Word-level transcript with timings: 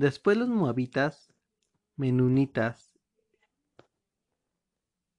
Después 0.00 0.38
los 0.38 0.48
moabitas, 0.48 1.30
menunitas 1.94 2.90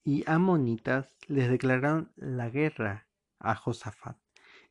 y 0.04 0.28
amonitas 0.28 1.16
les 1.28 1.52
declararon 1.52 2.12
la 2.16 2.50
guerra 2.50 3.08
a 3.38 3.54
Josafat. 3.54 4.18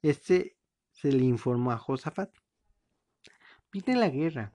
Este 0.02 0.58
se 0.90 1.12
le 1.12 1.22
informó 1.22 1.71
a 1.71 1.78
Josafat. 1.78 2.35
Viene 3.71 4.00
la 4.00 4.08
guerra 4.08 4.53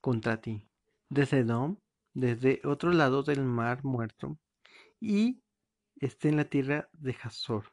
contra 0.00 0.40
ti, 0.40 0.68
desde 1.08 1.38
Edom, 1.38 1.78
desde 2.12 2.60
otro 2.64 2.90
lado 2.90 3.22
del 3.22 3.44
mar 3.44 3.84
muerto, 3.84 4.36
y 4.98 5.44
esté 5.94 6.30
en 6.30 6.38
la 6.38 6.44
tierra 6.46 6.88
de 6.92 7.16
Hazor, 7.22 7.72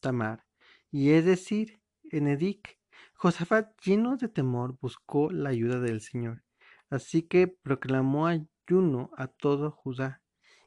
Tamar, 0.00 0.46
y 0.90 1.10
es 1.10 1.26
decir, 1.26 1.82
en 2.04 2.28
Edic. 2.28 2.82
Josafat, 3.14 3.78
lleno 3.80 4.16
de 4.16 4.28
temor, 4.28 4.78
buscó 4.80 5.30
la 5.30 5.50
ayuda 5.50 5.80
del 5.80 6.00
Señor, 6.00 6.42
así 6.90 7.22
que 7.22 7.48
proclamó 7.48 8.26
ayuno 8.26 9.10
a 9.16 9.28
todo 9.28 9.70
Judá, 9.70 10.22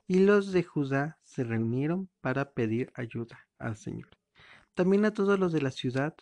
y 0.08 0.20
los 0.20 0.52
de 0.52 0.64
Judá 0.64 1.20
se 1.24 1.44
reunieron 1.44 2.10
para 2.22 2.54
pedir 2.54 2.92
ayuda 2.96 3.48
al 3.60 3.78
Señor. 3.78 4.10
También 4.74 5.06
a 5.06 5.14
todos 5.14 5.40
los 5.40 5.52
de 5.52 5.62
las 5.62 5.76
ciudades 5.76 6.16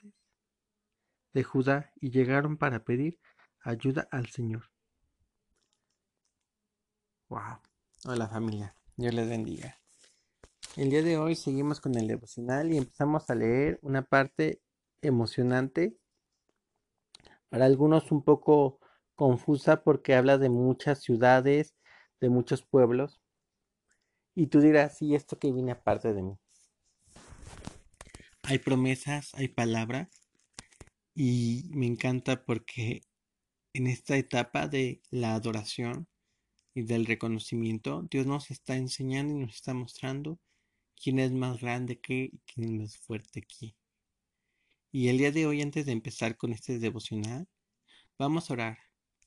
de 1.33 1.43
Judá 1.43 1.91
y 1.95 2.09
llegaron 2.09 2.57
para 2.57 2.83
pedir 2.83 3.19
ayuda 3.61 4.07
al 4.11 4.27
Señor. 4.27 4.71
Wow. 7.27 7.59
Hola 8.05 8.27
familia, 8.27 8.75
Dios 8.95 9.13
les 9.13 9.27
bendiga. 9.27 9.79
El 10.77 10.89
día 10.89 11.03
de 11.03 11.17
hoy 11.17 11.35
seguimos 11.35 11.81
con 11.81 11.95
el 11.95 12.07
devocional 12.07 12.71
y 12.71 12.77
empezamos 12.77 13.29
a 13.29 13.35
leer 13.35 13.79
una 13.81 14.01
parte 14.01 14.61
emocionante, 15.05 15.97
para 17.49 17.65
algunos 17.65 18.11
un 18.11 18.23
poco 18.23 18.79
confusa 19.15 19.83
porque 19.83 20.13
habla 20.13 20.37
de 20.37 20.49
muchas 20.49 21.01
ciudades, 21.01 21.75
de 22.19 22.29
muchos 22.29 22.63
pueblos. 22.63 23.21
Y 24.35 24.47
tú 24.47 24.59
dirás, 24.59 24.97
sí, 24.97 25.15
esto 25.15 25.39
que 25.39 25.51
viene 25.51 25.71
aparte 25.71 26.13
de 26.13 26.21
mí. 26.21 26.37
Hay 28.43 28.59
promesas, 28.59 29.33
hay 29.35 29.47
palabras 29.47 30.09
y 31.15 31.69
me 31.73 31.87
encanta 31.87 32.43
porque 32.45 33.01
en 33.73 33.87
esta 33.87 34.17
etapa 34.17 34.67
de 34.67 35.01
la 35.09 35.33
adoración 35.33 36.07
y 36.73 36.83
del 36.83 37.05
reconocimiento, 37.05 38.05
Dios 38.11 38.25
nos 38.25 38.51
está 38.51 38.75
enseñando 38.75 39.33
y 39.33 39.39
nos 39.39 39.55
está 39.55 39.73
mostrando 39.73 40.39
quién 41.01 41.19
es 41.19 41.31
más 41.31 41.61
grande 41.61 41.99
que 41.99 42.29
y 42.33 42.39
quién 42.45 42.65
es 42.65 42.79
más 42.81 42.97
fuerte 42.97 43.41
que. 43.41 43.75
Y 44.97 45.09
el 45.09 45.17
día 45.17 45.33
de 45.33 45.45
hoy, 45.45 45.61
antes 45.61 45.85
de 45.85 45.91
empezar 45.91 46.37
con 46.37 46.53
este 46.53 46.79
devocional, 46.79 47.49
vamos 48.17 48.49
a 48.49 48.53
orar, 48.53 48.77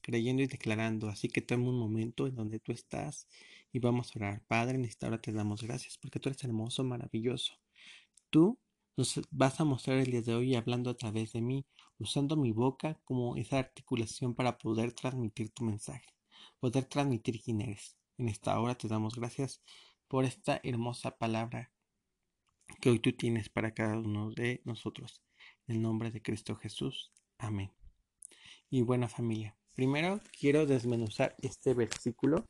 creyendo 0.01 0.43
y 0.43 0.47
declarando. 0.47 1.11
Así 1.11 1.29
que 1.29 1.43
toma 1.43 1.69
un 1.69 1.79
momento 1.79 2.27
en 2.27 2.37
donde 2.37 2.59
tú 2.59 2.73
estás 2.73 3.29
y 3.71 3.79
vamos 3.79 4.09
a 4.09 4.19
orar. 4.19 4.43
Padre, 4.47 4.77
en 4.77 4.87
esta 4.87 5.09
hora 5.09 5.21
te 5.21 5.31
damos 5.31 5.63
gracias 5.63 5.99
porque 5.99 6.21
tú 6.21 6.31
eres 6.31 6.43
hermoso, 6.43 6.85
maravilloso. 6.85 7.53
Tú 8.31 8.59
nos 8.97 9.21
vas 9.31 9.61
a 9.61 9.65
mostrar 9.65 9.99
el 9.99 10.11
día 10.11 10.23
de 10.23 10.35
hoy 10.35 10.55
hablando 10.55 10.89
a 10.89 10.97
través 10.97 11.35
de 11.35 11.43
mí, 11.43 11.67
usando 11.99 12.35
mi 12.35 12.53
boca 12.53 12.99
como 13.05 13.37
esa 13.37 13.59
articulación 13.59 14.35
para 14.35 14.57
poder 14.57 14.95
transmitir 14.95 15.51
tu 15.51 15.65
mensaje, 15.65 16.15
poder 16.61 16.87
transmitir 16.87 17.43
quién 17.43 17.61
eres. 17.61 17.95
En 18.17 18.31
esta 18.31 18.59
hora 18.59 18.75
te 18.75 18.89
damos 18.89 19.17
gracias 19.17 19.61
por 20.09 20.25
esta 20.25 20.63
hermosa 20.63 21.19
palabra 21.19 21.75
que 22.81 22.89
hoy 22.89 23.01
tú 23.01 23.13
tienes 23.13 23.51
para 23.51 23.75
cada 23.75 23.99
uno 23.99 24.31
de 24.31 24.63
nosotros. 24.65 25.28
El 25.69 25.83
nombre 25.83 26.11
de 26.11 26.23
Cristo 26.23 26.57
Jesús. 26.57 27.13
Amén. 27.37 27.71
Y 28.71 28.81
buena 28.81 29.07
familia, 29.07 29.55
primero 29.75 30.19
quiero 30.39 30.65
desmenuzar 30.65 31.37
este 31.43 31.75
versículo 31.75 32.47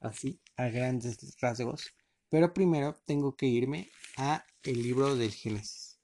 así 0.00 0.38
a 0.56 0.68
grandes 0.68 1.18
rasgos, 1.40 1.94
pero 2.28 2.52
primero 2.52 2.94
tengo 3.06 3.34
que 3.34 3.46
irme 3.46 3.88
a 4.18 4.44
el 4.64 4.82
libro 4.82 5.16
del 5.16 5.32
Génesis. 5.32 5.98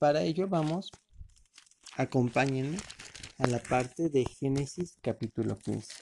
Para 0.00 0.22
ello 0.22 0.48
vamos, 0.48 0.90
acompáñenme 1.96 2.78
a 3.38 3.46
la 3.46 3.60
parte 3.60 4.10
de 4.10 4.24
Génesis 4.24 4.98
capítulo 5.00 5.56
15. 5.56 5.94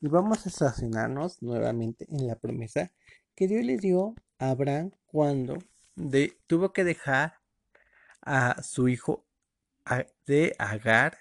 Y 0.00 0.08
vamos 0.08 0.44
a 0.44 0.48
estacionarnos 0.48 1.40
nuevamente 1.42 2.06
en 2.10 2.26
la 2.26 2.34
promesa 2.34 2.92
que 3.36 3.46
Dios 3.46 3.64
le 3.64 3.76
dio 3.76 4.16
a 4.38 4.50
Abraham 4.50 4.90
cuando 5.06 5.58
de, 5.94 6.36
tuvo 6.48 6.72
que 6.72 6.82
dejar 6.82 7.45
a 8.26 8.62
su 8.62 8.88
hijo 8.88 9.24
de 10.26 10.54
Agar 10.58 11.16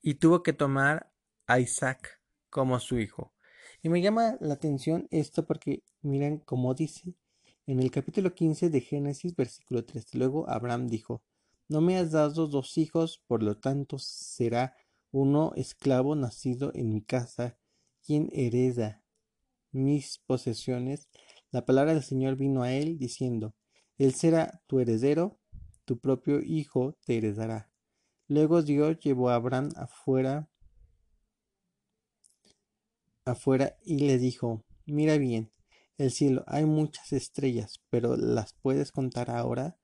y 0.00 0.14
tuvo 0.14 0.42
que 0.44 0.52
tomar 0.52 1.12
a 1.46 1.58
Isaac 1.58 2.20
como 2.48 2.78
su 2.78 2.98
hijo. 3.00 3.34
Y 3.82 3.88
me 3.88 4.00
llama 4.00 4.38
la 4.40 4.54
atención 4.54 5.08
esto 5.10 5.44
porque 5.44 5.82
miren 6.00 6.38
cómo 6.38 6.74
dice 6.74 7.14
en 7.66 7.80
el 7.80 7.90
capítulo 7.90 8.34
15 8.34 8.70
de 8.70 8.80
Génesis 8.80 9.34
versículo 9.34 9.84
3. 9.84 10.14
Luego 10.14 10.48
Abraham 10.48 10.86
dijo, 10.86 11.22
no 11.68 11.80
me 11.80 11.98
has 11.98 12.12
dado 12.12 12.46
dos 12.46 12.78
hijos, 12.78 13.20
por 13.26 13.42
lo 13.42 13.58
tanto 13.58 13.98
será 13.98 14.76
uno 15.10 15.52
esclavo 15.56 16.14
nacido 16.14 16.70
en 16.74 16.92
mi 16.92 17.02
casa 17.02 17.58
quien 18.04 18.30
hereda 18.32 19.02
mis 19.72 20.18
posesiones. 20.18 21.08
La 21.50 21.66
palabra 21.66 21.94
del 21.94 22.04
Señor 22.04 22.36
vino 22.36 22.62
a 22.62 22.72
él 22.72 22.98
diciendo, 22.98 23.54
él 23.98 24.14
será 24.14 24.62
tu 24.66 24.80
heredero, 24.80 25.38
tu 25.84 25.98
propio 25.98 26.40
hijo 26.40 26.96
te 27.04 27.16
heredará. 27.16 27.70
Luego 28.28 28.62
Dios 28.62 28.98
llevó 29.00 29.30
a 29.30 29.36
Abraham 29.36 29.70
afuera, 29.76 30.50
afuera 33.24 33.76
y 33.84 34.00
le 34.00 34.18
dijo, 34.18 34.64
mira 34.84 35.16
bien, 35.16 35.52
el 35.96 36.10
cielo 36.10 36.44
hay 36.46 36.64
muchas 36.66 37.12
estrellas, 37.12 37.80
pero 37.88 38.16
¿las 38.16 38.52
puedes 38.54 38.92
contar 38.92 39.30
ahora? 39.30 39.78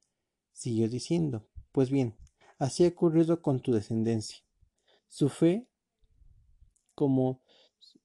Siguió 0.53 0.89
diciendo, 0.89 1.49
pues 1.71 1.91
bien, 1.91 2.17
así 2.59 2.85
ha 2.85 2.89
ocurrido 2.89 3.41
con 3.41 3.61
tu 3.61 3.73
descendencia. 3.73 4.39
Su 5.09 5.29
fe, 5.29 5.67
como 6.95 7.41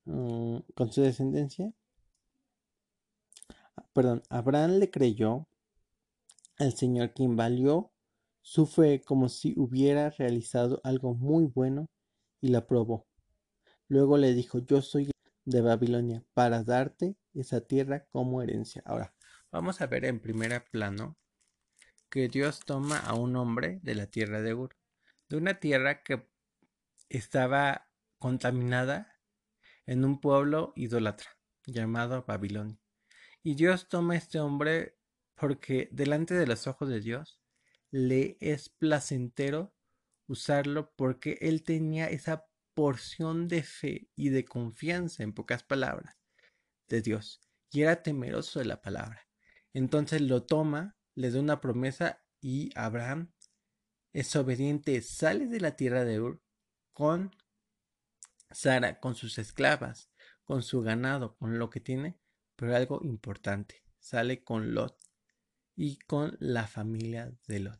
mm, 0.06 0.59
con 0.75 0.91
su 0.91 1.01
descendencia, 1.01 1.73
perdón, 3.94 4.23
Abraham 4.29 4.79
le 4.79 4.90
creyó 4.90 5.47
el 6.59 6.73
Señor 6.73 7.13
quien 7.13 7.35
valió 7.35 7.91
su 8.41 8.69
como 9.06 9.28
si 9.29 9.53
hubiera 9.57 10.09
realizado 10.09 10.79
algo 10.84 11.13
muy 11.13 11.45
bueno 11.45 11.90
y 12.40 12.50
la 12.50 12.66
probó. 12.66 13.07
Luego 13.90 14.18
le 14.18 14.34
dijo, 14.34 14.59
yo 14.59 14.81
soy 14.81 15.12
de 15.44 15.62
Babilonia 15.62 16.23
para 16.34 16.63
darte 16.63 17.17
esa 17.34 17.62
tierra 17.62 18.06
como 18.09 18.41
herencia. 18.41 18.81
Ahora, 18.85 19.13
vamos 19.51 19.81
a 19.81 19.88
ver 19.88 20.06
en 20.06 20.19
primer 20.19 20.63
plano 20.72 21.17
que 22.09 22.29
Dios 22.29 22.62
toma 22.66 23.00
a 23.00 23.16
un 23.16 23.35
hombre 23.35 23.79
de 23.84 23.96
la 23.96 24.07
tierra 24.07 24.41
de 24.41 24.53
Ur, 24.53 24.75
de 25.29 25.38
una 25.38 25.59
tierra 25.59 26.03
que 26.03 26.28
estaba 27.09 27.90
contaminada 28.17 29.19
en 29.85 30.06
un 30.06 30.19
pueblo 30.19 30.73
idólatra 30.75 31.38
llamado 31.66 32.23
Babilonia. 32.25 32.79
Y 33.44 33.56
Dios 33.56 33.88
toma 33.90 34.13
a 34.13 34.17
este 34.17 34.40
hombre 34.40 34.97
porque 35.40 35.88
delante 35.92 36.34
de 36.34 36.48
los 36.48 36.68
ojos 36.68 36.90
de 36.90 37.00
Dios 37.00 37.40
le 37.92 38.38
es 38.42 38.70
placentero 38.70 39.74
usarlo 40.28 40.94
porque 40.96 41.38
él 41.42 41.64
tenía 41.64 42.09
esa 42.09 42.48
porción 42.74 43.47
de 43.47 43.64
fe 43.64 44.09
y 44.16 44.30
de 44.30 44.46
confianza, 44.46 45.24
en 45.24 45.34
pocas 45.34 45.64
palabras, 45.64 46.18
de 46.88 47.02
Dios 47.02 47.42
y 47.72 47.81
era 47.81 48.02
temeroso 48.03 48.59
de 48.59 48.66
la 48.66 48.81
palabra. 48.81 49.28
Entonces 49.74 50.22
lo 50.22 50.44
toma, 50.44 50.97
le 51.16 51.32
da 51.32 51.40
una 51.40 51.61
promesa 51.61 52.23
y 52.41 52.72
Abraham 52.76 53.34
es 54.14 54.35
obediente, 54.35 55.02
sale 55.02 55.47
de 55.47 55.59
la 55.59 55.76
tierra 55.76 56.06
de 56.06 56.20
Ur 56.20 56.41
con 56.94 57.35
Sara, 58.50 59.00
con 59.00 59.16
sus 59.16 59.38
esclavas, 59.38 60.09
con 60.44 60.64
su 60.64 60.82
ganado, 60.82 61.35
con 61.38 61.59
lo 61.59 61.70
que 61.70 61.79
tiene, 61.79 62.17
pero 62.56 62.76
algo 62.76 63.02
importante, 63.03 63.84
sale 64.00 64.44
con 64.44 64.73
Lot 64.73 65.07
y 65.78 66.00
con 66.00 66.35
la 66.40 66.68
familia 66.68 67.32
de 67.47 67.59
Lot. 67.59 67.79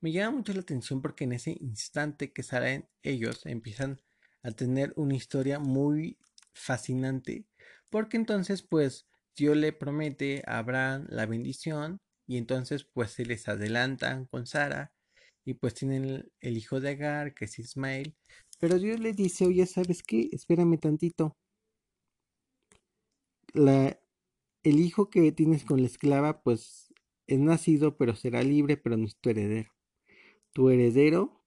Me 0.00 0.12
llama 0.12 0.36
mucho 0.36 0.52
la 0.52 0.60
atención 0.60 1.02
porque 1.02 1.24
en 1.24 1.32
ese 1.32 1.56
instante 1.60 2.32
que 2.32 2.44
salen 2.44 2.88
ellos 3.02 3.44
empiezan 3.46 4.00
a 4.44 4.52
tener 4.52 4.92
una 4.94 5.16
historia 5.16 5.58
muy 5.58 6.18
fascinante 6.52 7.46
porque 7.90 8.16
entonces 8.16 8.62
pues 8.62 9.08
Dios 9.34 9.56
le 9.56 9.72
promete 9.72 10.42
a 10.46 10.58
Abraham 10.58 11.06
la 11.08 11.26
bendición 11.26 12.00
y 12.26 12.36
entonces 12.36 12.84
pues 12.84 13.10
se 13.12 13.24
les 13.24 13.48
adelantan 13.48 14.26
con 14.26 14.46
Sara 14.46 14.92
y 15.44 15.54
pues 15.54 15.74
tienen 15.74 16.30
el, 16.40 16.56
hijo 16.56 16.78
de 16.80 16.90
Agar 16.90 17.34
que 17.34 17.46
es 17.46 17.58
Ismael 17.58 18.14
pero 18.60 18.78
Dios 18.78 19.00
le 19.00 19.12
dice 19.14 19.46
oye 19.46 19.66
sabes 19.66 20.02
qué 20.02 20.28
espérame 20.32 20.78
tantito 20.78 21.36
la, 23.54 23.98
el 24.62 24.80
hijo 24.80 25.10
que 25.10 25.32
tienes 25.32 25.64
con 25.64 25.80
la 25.80 25.86
esclava 25.86 26.42
pues 26.42 26.87
es 27.28 27.38
nacido, 27.38 27.96
pero 27.96 28.16
será 28.16 28.42
libre, 28.42 28.76
pero 28.76 28.96
no 28.96 29.06
es 29.06 29.16
tu 29.16 29.30
heredero. 29.30 29.70
Tu 30.52 30.70
heredero 30.70 31.44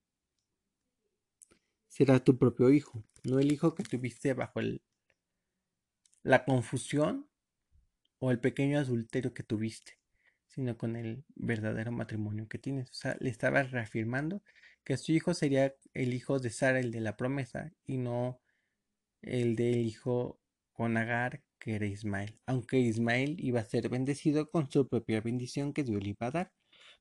será 1.89 2.23
tu 2.23 2.37
propio 2.37 2.69
hijo, 2.69 3.03
no 3.23 3.39
el 3.39 3.51
hijo 3.51 3.75
que 3.75 3.83
tuviste 3.83 4.33
bajo 4.33 4.61
la 6.23 6.45
confusión 6.45 7.27
o 8.19 8.31
el 8.31 8.39
pequeño 8.39 8.77
adulterio 8.77 9.33
que 9.33 9.43
tuviste, 9.43 9.97
sino 10.47 10.77
con 10.77 10.95
el 10.95 11.25
verdadero 11.35 11.91
matrimonio 11.91 12.47
que 12.47 12.59
tienes. 12.59 12.89
O 12.91 12.93
sea, 12.93 13.17
le 13.19 13.29
estabas 13.29 13.71
reafirmando 13.71 14.43
que 14.83 14.97
su 14.97 15.11
hijo 15.11 15.33
sería 15.33 15.75
el 15.93 16.13
hijo 16.13 16.39
de 16.39 16.51
Sara, 16.51 16.79
el 16.79 16.91
de 16.91 17.01
la 17.01 17.17
promesa, 17.17 17.73
y 17.85 17.97
no 17.97 18.39
el 19.21 19.55
del 19.55 19.77
hijo 19.77 20.39
con 20.73 20.95
Agar, 20.97 21.43
que 21.61 21.75
era 21.75 21.85
Ismael, 21.85 22.39
aunque 22.47 22.79
Ismael 22.79 23.37
iba 23.39 23.59
a 23.59 23.65
ser 23.65 23.87
bendecido 23.87 24.49
con 24.49 24.69
su 24.71 24.87
propia 24.87 25.21
bendición 25.21 25.73
que 25.73 25.83
Dios 25.83 26.01
le 26.01 26.09
iba 26.09 26.27
a 26.27 26.31
dar. 26.31 26.53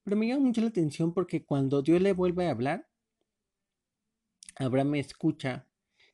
Pero 0.04 0.16
me 0.16 0.28
llama 0.28 0.46
mucho 0.46 0.60
la 0.60 0.68
atención 0.68 1.14
porque 1.14 1.44
cuando 1.46 1.80
Dios 1.80 2.00
le 2.02 2.12
vuelve 2.12 2.46
a 2.46 2.50
hablar, 2.50 2.86
Abraham 4.56 4.96
escucha, 4.96 5.66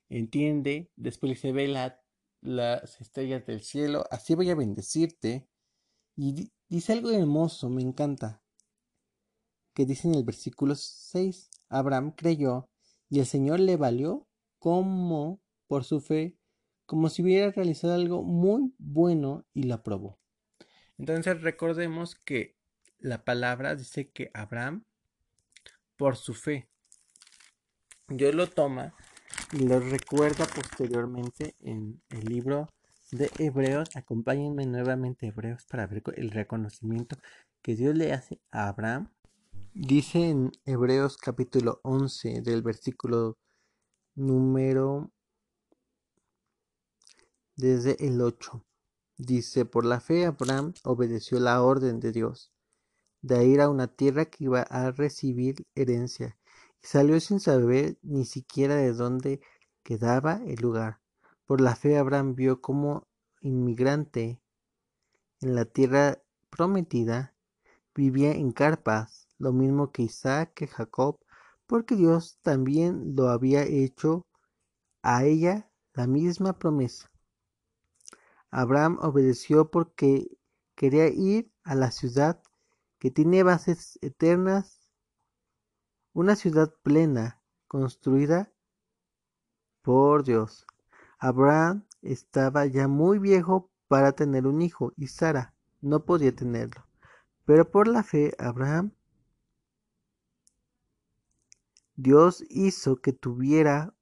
entiende, 0.09 0.93
después 0.95 1.41
se 1.41 1.51
ve 1.51 1.67
las 1.67 3.01
estrellas 3.01 3.45
del 3.47 3.63
cielo, 3.63 4.05
así 4.13 4.37
voy 4.37 4.51
a 4.51 4.55
bendecirte. 4.55 5.49
Y 6.15 6.53
dice 6.69 6.93
algo 6.93 7.11
hermoso, 7.11 7.69
me 7.69 7.83
encanta, 7.83 8.43
que 9.75 9.85
dice 9.87 10.07
en 10.07 10.15
el 10.15 10.23
versículo 10.23 10.77
6, 10.77 11.51
Abraham 11.69 12.13
creyó 12.17 12.71
y 13.11 13.19
el 13.19 13.27
Señor 13.27 13.59
le 13.59 13.77
valió 13.77 14.29
como 14.61 15.41
por 15.67 15.83
su 15.83 16.01
fe, 16.01 16.39
como 16.87 17.09
si 17.09 17.23
hubiera 17.23 17.51
realizado 17.51 17.95
algo 17.95 18.23
muy 18.23 18.73
bueno 18.79 19.45
y 19.53 19.65
lo 19.65 19.75
aprobó. 19.75 20.19
Entonces 20.99 21.43
recordemos 21.43 22.15
que 22.15 22.57
la 22.99 23.25
palabra 23.25 23.75
dice 23.75 24.09
que 24.09 24.31
Abraham, 24.33 24.85
por 25.97 26.17
su 26.17 26.33
fe, 26.33 26.69
Dios 28.09 28.35
lo 28.35 28.47
toma 28.47 28.95
y 29.53 29.67
lo 29.67 29.81
recuerda 29.81 30.47
posteriormente 30.47 31.57
en 31.61 32.01
el 32.09 32.25
libro 32.25 32.69
de 33.11 33.31
Hebreos. 33.39 33.95
Acompáñenme 33.97 34.65
nuevamente 34.65 35.27
Hebreos 35.27 35.67
para 35.67 35.87
ver 35.87 36.03
el 36.17 36.31
reconocimiento 36.31 37.17
que 37.63 37.75
Dios 37.75 37.95
le 37.97 38.13
hace 38.13 38.41
a 38.51 38.69
Abraham. 38.69 39.11
Dice 39.75 40.31
en 40.31 40.53
Hebreos 40.65 41.17
capítulo 41.17 41.81
11 41.83 42.41
del 42.43 42.63
versículo 42.63 43.37
número 44.15 45.11
desde 47.57 47.97
el 48.07 48.21
8. 48.21 48.65
Dice, 49.19 49.65
por 49.65 49.85
la 49.85 50.01
fe 50.01 50.27
Abraham 50.27 50.75
obedeció 50.85 51.41
la 51.41 51.63
orden 51.63 52.01
de 52.01 52.13
Dios 52.13 52.53
de 53.23 53.45
ir 53.47 53.61
a 53.61 53.69
una 53.69 53.89
tierra 53.89 54.27
que 54.27 54.45
iba 54.45 54.61
a 54.63 54.93
recibir 54.93 55.67
herencia 55.75 56.37
Salió 56.87 57.19
sin 57.19 57.41
saber 57.41 57.99
ni 58.03 58.25
siquiera 58.25 58.77
de 58.77 58.93
dónde 58.93 59.41
quedaba 59.83 60.41
el 60.47 60.61
lugar. 60.61 61.01
Por 61.45 61.61
la 61.61 61.75
fe 61.75 61.99
Abraham 61.99 62.37
vio 62.37 62.61
como 62.61 63.09
inmigrante 63.41 64.41
en 65.41 65.57
la 65.57 65.65
tierra 65.65 66.23
prometida, 66.49 67.35
vivía 67.93 68.31
en 68.31 68.53
carpas, 68.53 69.27
lo 69.37 69.53
mismo 69.53 69.91
que 69.91 70.03
Isaac, 70.03 70.55
que 70.55 70.69
Jacob, 70.69 71.19
porque 71.67 71.97
Dios 71.97 72.39
también 72.43 73.17
lo 73.17 73.31
había 73.31 73.65
hecho 73.65 74.25
a 75.03 75.25
ella 75.25 75.69
la 75.93 76.07
misma 76.07 76.57
promesa. 76.57 77.11
Abraham 78.51 78.99
obedeció 79.03 79.71
porque 79.71 80.39
quería 80.75 81.09
ir 81.09 81.53
a 81.65 81.75
la 81.75 81.91
ciudad 81.91 82.43
que 82.99 83.11
tiene 83.11 83.43
bases 83.43 83.99
eternas 84.03 84.87
una 86.13 86.35
ciudad 86.35 86.73
plena, 86.83 87.43
construida 87.69 88.51
por 89.83 90.25
Dios. 90.25 90.67
Abraham 91.19 91.87
estaba 92.01 92.65
ya 92.65 92.89
muy 92.89 93.19
viejo 93.19 93.71
para 93.87 94.13
tener 94.13 94.47
un 94.47 94.63
hijo 94.63 94.95
y 94.97 95.09
Sara 95.09 95.55
no 95.83 96.07
podía 96.07 96.35
tenerlo. 96.35 96.87
Pero 97.45 97.71
por 97.71 97.87
la 97.87 98.03
fe, 98.03 98.35
Abraham, 98.39 98.93
Dios 101.97 102.45
hizo 102.49 102.97
que 102.97 103.13
tuviera 103.13 103.95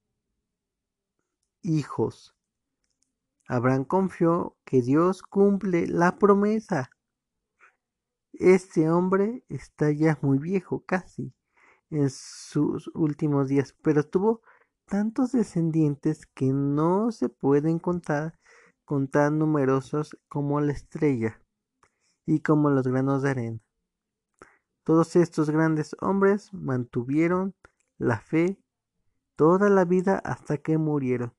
hijos. 1.62 2.33
Abraham 3.46 3.84
confió 3.84 4.56
que 4.64 4.82
Dios 4.82 5.22
cumple 5.22 5.86
la 5.86 6.18
promesa. 6.18 6.90
Este 8.32 8.90
hombre 8.90 9.44
está 9.48 9.90
ya 9.92 10.18
muy 10.22 10.38
viejo, 10.38 10.84
casi 10.86 11.32
en 11.90 12.10
sus 12.10 12.90
últimos 12.94 13.48
días, 13.48 13.76
pero 13.82 14.04
tuvo 14.04 14.42
tantos 14.86 15.32
descendientes 15.32 16.26
que 16.26 16.46
no 16.52 17.12
se 17.12 17.28
pueden 17.28 17.78
contar 17.78 18.38
con 18.84 19.08
tan 19.08 19.38
numerosos 19.38 20.18
como 20.28 20.60
la 20.60 20.72
estrella 20.72 21.40
y 22.26 22.40
como 22.40 22.70
los 22.70 22.86
granos 22.86 23.22
de 23.22 23.30
arena. 23.30 23.60
Todos 24.82 25.16
estos 25.16 25.48
grandes 25.48 25.96
hombres 26.00 26.52
mantuvieron 26.52 27.54
la 27.98 28.20
fe 28.20 28.58
toda 29.36 29.70
la 29.70 29.84
vida 29.84 30.18
hasta 30.18 30.58
que 30.58 30.76
murieron. 30.78 31.32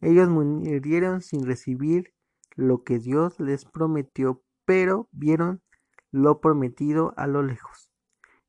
Ellos 0.00 0.28
murieron 0.28 1.22
sin 1.22 1.44
recibir 1.44 2.14
lo 2.54 2.84
que 2.84 2.98
Dios 2.98 3.38
les 3.40 3.64
prometió, 3.64 4.42
pero 4.64 5.08
vieron 5.12 5.62
lo 6.10 6.40
prometido 6.40 7.14
a 7.16 7.26
lo 7.26 7.42
lejos 7.42 7.90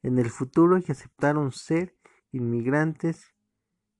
en 0.03 0.17
el 0.17 0.29
futuro 0.29 0.77
y 0.77 0.91
aceptaron 0.91 1.51
ser 1.51 1.95
inmigrantes 2.31 3.35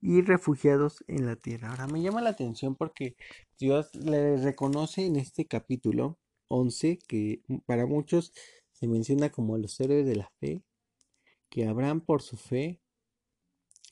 y 0.01 0.22
refugiados 0.22 1.04
en 1.07 1.25
la 1.25 1.36
tierra. 1.36 1.69
Ahora 1.69 1.88
me 1.88 2.01
llama 2.01 2.22
la 2.22 2.30
atención 2.30 2.75
porque 2.75 3.16
Dios 3.57 3.94
le 3.96 4.38
reconoce 4.38 5.06
en 5.06 5.18
este 5.18 5.46
capítulo 5.46 6.18
11 6.48 7.00
que 7.07 7.44
para 7.66 7.86
muchos 7.86 8.34
se 8.72 8.88
menciona 8.88 9.30
como 9.30 9.57
los 9.57 9.80
héroes 9.80 10.06
de 10.06 10.16
la 10.16 10.31
fe, 10.40 10.63
que 11.50 11.68
Abraham 11.68 12.01
por 12.01 12.22
su 12.22 12.38
fe 12.38 12.80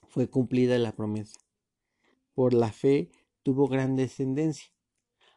fue 0.07 0.29
cumplida 0.29 0.77
la 0.77 0.93
promesa. 0.93 1.39
Por 2.33 2.53
la 2.53 2.71
fe 2.71 3.11
tuvo 3.47 3.69
gran 3.69 3.95
descendencia. 3.95 4.67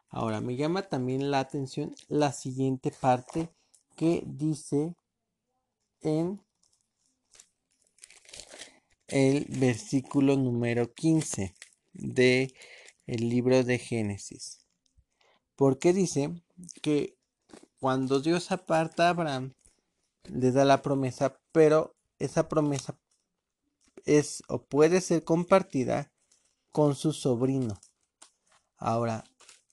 Ahora 0.08 0.40
me 0.40 0.56
llama 0.56 0.82
también 0.82 1.30
la 1.30 1.38
atención 1.38 1.94
la 2.08 2.32
siguiente 2.32 2.90
parte 2.90 3.54
que 3.94 4.24
dice 4.26 4.96
en 6.00 6.44
el 9.06 9.44
versículo 9.44 10.36
número 10.36 10.93
15 10.93 11.55
de 11.93 12.52
el 13.06 13.29
libro 13.29 13.62
de 13.62 13.79
Génesis. 13.79 14.67
Porque 15.55 15.93
dice 15.93 16.34
que 16.82 17.17
cuando 17.79 18.19
Dios 18.19 18.50
aparta 18.50 19.06
a 19.06 19.10
Abraham, 19.10 19.55
le 20.24 20.50
da 20.50 20.64
la 20.64 20.82
promesa, 20.82 21.38
pero 21.52 21.94
esa 22.19 22.48
promesa 22.48 22.98
es 24.05 24.43
o 24.48 24.64
puede 24.64 25.00
ser 25.00 25.22
compartida 25.22 26.12
con 26.72 26.96
su 26.96 27.12
sobrino. 27.12 27.81
Ahora, 28.81 29.22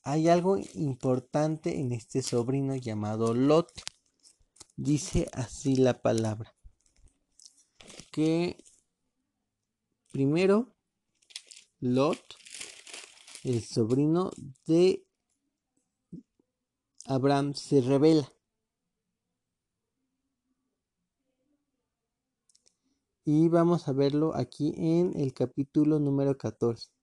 hay 0.04 0.30
algo 0.30 0.60
importante 0.76 1.80
en 1.80 1.92
este 1.92 2.22
sobrino 2.22 2.76
llamado 2.76 3.34
Lot. 3.34 3.72
Dice 4.76 5.28
así 5.34 5.76
la 5.76 6.00
palabra. 6.02 6.54
Que 8.12 8.58
Primero, 10.18 10.74
Lot, 11.80 12.18
el 13.44 13.64
sobrino 13.64 14.32
de 14.66 15.06
Abraham, 17.06 17.54
se 17.54 17.82
revela. 17.82 18.34
Y 23.26 23.48
vamos 23.50 23.88
a 23.88 23.92
verlo 23.92 24.34
aquí 24.36 24.74
en 24.76 25.12
el 25.20 25.36
capítulo 25.36 26.00
número 26.00 26.36
14. 26.36 26.97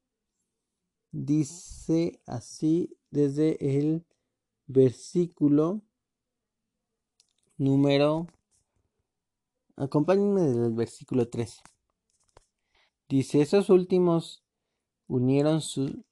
Dice 1.16 2.20
así 2.26 2.98
desde 3.12 3.78
el 3.78 4.04
versículo 4.66 5.80
número... 7.56 8.26
Acompáñenme 9.76 10.40
desde 10.40 10.66
el 10.66 10.72
versículo 10.72 11.28
13. 11.28 11.62
Dice, 13.08 13.42
esos 13.42 13.70
últimos 13.70 14.42
unieron 15.06 15.60
sus 15.60 16.02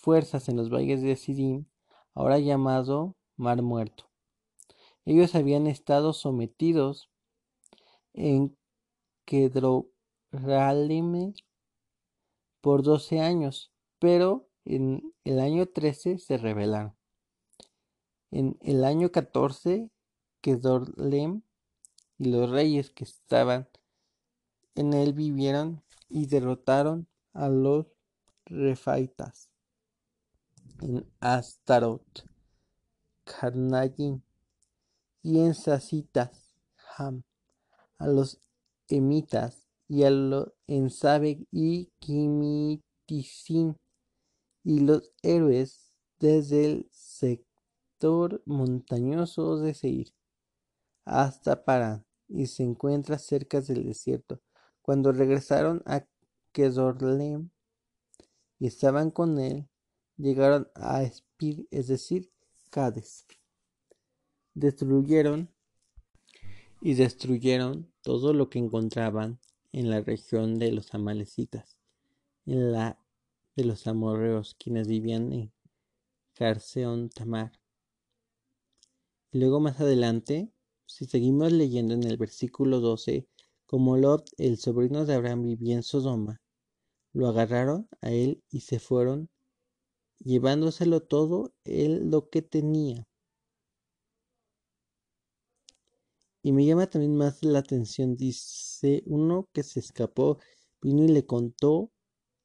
fuerzas 0.00 0.48
en 0.48 0.56
los 0.56 0.68
valles 0.68 1.00
de 1.00 1.14
Sidim, 1.14 1.66
ahora 2.12 2.40
llamado 2.40 3.14
Mar 3.36 3.62
Muerto. 3.62 4.10
Ellos 5.04 5.36
habían 5.36 5.68
estado 5.68 6.12
sometidos 6.12 7.08
en 8.14 8.58
Kedroralime 9.26 11.34
por 12.60 12.82
doce 12.82 13.20
años, 13.20 13.69
pero 14.00 14.48
en 14.64 15.14
el 15.22 15.38
año 15.38 15.66
13 15.66 16.18
se 16.18 16.36
rebelaron. 16.36 16.96
En 18.32 18.58
el 18.62 18.84
año 18.84 19.12
14, 19.12 19.90
Kedorlem 20.40 21.42
y 22.18 22.24
los 22.30 22.50
reyes 22.50 22.90
que 22.90 23.04
estaban 23.04 23.68
en 24.74 24.94
él 24.94 25.12
vivieron 25.12 25.82
y 26.08 26.26
derrotaron 26.26 27.06
a 27.32 27.48
los 27.48 27.86
refaitas 28.46 29.50
en 30.80 31.06
Astarot, 31.20 32.28
Karnayim 33.24 34.22
y 35.22 35.40
en 35.40 35.54
Sasitas, 35.54 36.54
Ham, 36.96 37.22
a 37.98 38.06
los 38.06 38.40
emitas 38.88 39.68
y 39.88 40.04
a 40.04 40.10
los 40.10 40.52
en 40.66 40.88
Sabek 40.90 41.46
y 41.50 41.90
Kimitisin 41.98 43.76
y 44.62 44.80
los 44.80 45.12
héroes 45.22 45.92
desde 46.18 46.66
el 46.66 46.88
sector 46.92 48.42
montañoso 48.44 49.58
de 49.58 49.74
Seir 49.74 50.12
hasta 51.04 51.64
Parán 51.64 52.04
y 52.28 52.46
se 52.46 52.62
encuentra 52.62 53.18
cerca 53.18 53.60
del 53.60 53.84
desierto. 53.84 54.40
Cuando 54.82 55.12
regresaron 55.12 55.82
a 55.86 56.06
Kedorlem 56.52 57.50
y 58.58 58.66
estaban 58.66 59.10
con 59.10 59.38
él, 59.38 59.68
llegaron 60.16 60.68
a 60.74 61.02
Espir, 61.02 61.66
es 61.70 61.88
decir, 61.88 62.30
Cades. 62.70 63.26
Destruyeron 64.54 65.50
y 66.80 66.94
destruyeron 66.94 67.92
todo 68.02 68.32
lo 68.32 68.48
que 68.48 68.58
encontraban 68.58 69.40
en 69.72 69.90
la 69.90 70.00
región 70.00 70.58
de 70.58 70.72
los 70.72 70.94
amalecitas, 70.94 71.78
en 72.46 72.72
la 72.72 72.99
de 73.56 73.64
los 73.64 73.86
amorreos, 73.86 74.54
quienes 74.58 74.88
vivían 74.88 75.32
en 75.32 75.52
Carseón 76.34 77.10
Tamar. 77.10 77.52
Y 79.32 79.38
luego 79.38 79.60
más 79.60 79.80
adelante, 79.80 80.50
si 80.86 81.04
seguimos 81.04 81.52
leyendo 81.52 81.94
en 81.94 82.04
el 82.04 82.16
versículo 82.16 82.80
12, 82.80 83.26
como 83.66 83.96
Lot, 83.96 84.28
el 84.38 84.58
sobrino 84.58 85.06
de 85.06 85.14
Abraham, 85.14 85.42
vivía 85.42 85.76
en 85.76 85.82
Sodoma, 85.82 86.40
lo 87.12 87.28
agarraron 87.28 87.88
a 88.00 88.10
él 88.10 88.42
y 88.50 88.60
se 88.60 88.80
fueron, 88.80 89.28
llevándoselo 90.18 91.02
todo 91.02 91.52
él 91.64 92.10
lo 92.10 92.28
que 92.28 92.42
tenía. 92.42 93.06
Y 96.42 96.52
me 96.52 96.64
llama 96.64 96.88
también 96.88 97.16
más 97.16 97.44
la 97.44 97.58
atención, 97.58 98.16
dice 98.16 99.02
uno 99.06 99.48
que 99.52 99.62
se 99.62 99.80
escapó, 99.80 100.38
vino 100.80 101.04
y 101.04 101.08
le 101.08 101.26
contó 101.26 101.92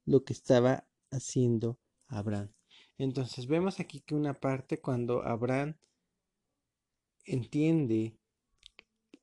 lo 0.05 0.23
que 0.23 0.33
estaba 0.33 0.85
haciendo 1.15 1.79
Abraham. 2.07 2.51
Entonces 2.97 3.47
vemos 3.47 3.79
aquí 3.79 4.01
que 4.01 4.15
una 4.15 4.33
parte 4.33 4.79
cuando 4.79 5.23
Abraham 5.23 5.75
entiende 7.25 8.17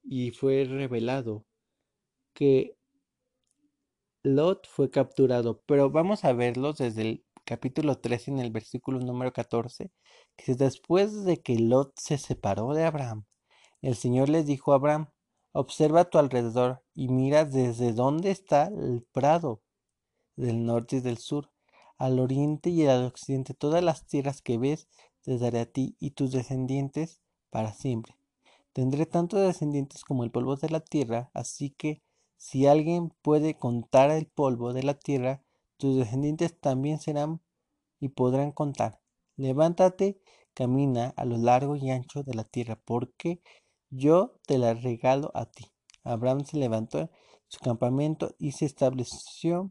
y 0.02 0.32
fue 0.32 0.64
revelado 0.64 1.46
que 2.34 2.76
Lot 4.25 4.68
fue 4.68 4.90
capturado, 4.90 5.62
pero 5.66 5.90
vamos 5.90 6.25
a 6.25 6.32
verlo 6.32 6.72
desde 6.72 7.02
el 7.02 7.25
capítulo 7.44 7.99
13 7.99 8.30
en 8.30 8.38
el 8.38 8.50
versículo 8.50 9.00
número 9.00 9.32
14, 9.32 9.90
que 10.37 10.54
después 10.54 11.25
de 11.25 11.42
que 11.42 11.58
Lot 11.58 11.92
se 11.99 12.18
separó 12.18 12.72
de 12.75 12.84
Abraham, 12.84 13.25
el 13.80 13.96
Señor 13.96 14.28
les 14.28 14.46
dijo 14.46 14.72
a 14.72 14.76
Abraham, 14.76 15.08
observa 15.52 16.02
a 16.02 16.11
tu 16.11 16.18
alrededor 16.18 16.82
y 16.94 17.08
mira 17.08 17.44
desde 17.44 17.92
dónde 17.92 18.30
está 18.30 18.68
el 18.68 19.04
prado, 19.12 19.62
del 20.37 20.64
norte 20.64 20.96
y 20.96 21.00
del 21.00 21.18
sur, 21.18 21.51
al 21.99 22.18
oriente 22.18 22.70
y 22.70 22.87
al 22.87 23.04
occidente, 23.04 23.54
todas 23.54 23.82
las 23.82 24.06
tierras 24.06 24.42
que 24.42 24.58
ves, 24.58 24.88
te 25.22 25.38
daré 25.38 25.61
a 25.61 25.66
ti 25.66 25.96
y 25.99 26.11
tus 26.11 26.32
descendientes 26.32 27.20
para 27.50 27.72
siempre. 27.72 28.16
Tendré 28.72 29.06
tantos 29.06 29.40
descendientes 29.40 30.04
como 30.04 30.25
el 30.25 30.30
polvo 30.30 30.56
de 30.56 30.70
la 30.70 30.80
tierra, 30.80 31.30
así 31.34 31.70
que 31.70 32.02
si 32.38 32.66
alguien 32.66 33.11
puede 33.22 33.54
contar 33.54 34.11
el 34.11 34.26
polvo 34.26 34.72
de 34.72 34.82
la 34.82 34.94
tierra, 34.94 35.42
tus 35.76 35.96
descendientes 35.96 36.58
también 36.58 36.99
serán 36.99 37.40
y 38.00 38.08
podrán 38.08 38.50
contar. 38.50 39.00
Levántate, 39.37 40.20
camina 40.54 41.12
a 41.16 41.25
lo 41.25 41.37
largo 41.38 41.76
y 41.76 41.90
ancho 41.90 42.22
de 42.22 42.34
la 42.34 42.44
tierra, 42.44 42.80
porque 42.84 43.40
yo 43.90 44.34
te 44.46 44.58
la 44.58 44.75
regalo 44.75 45.30
a 45.34 45.46
ti. 45.46 45.70
Abraham 46.02 46.44
se 46.44 46.56
levantó 46.56 47.11
su 47.46 47.61
campamento 47.61 48.34
y 48.38 48.52
se 48.52 48.64
estableció 48.64 49.70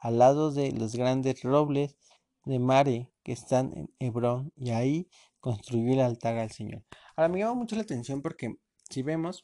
al 0.00 0.18
lado 0.18 0.50
de 0.50 0.72
los 0.72 0.96
grandes 0.96 1.42
robles 1.42 1.96
de 2.44 2.58
Mare 2.58 3.12
que 3.22 3.32
están 3.32 3.72
en 3.76 3.94
Hebrón 3.98 4.52
y 4.56 4.70
ahí 4.70 5.08
construyó 5.38 5.92
el 5.92 6.00
altar 6.00 6.38
al 6.38 6.50
Señor. 6.50 6.82
Ahora 7.16 7.28
me 7.28 7.38
llama 7.38 7.54
mucho 7.54 7.76
la 7.76 7.82
atención 7.82 8.22
porque 8.22 8.56
si 8.88 9.02
vemos, 9.02 9.42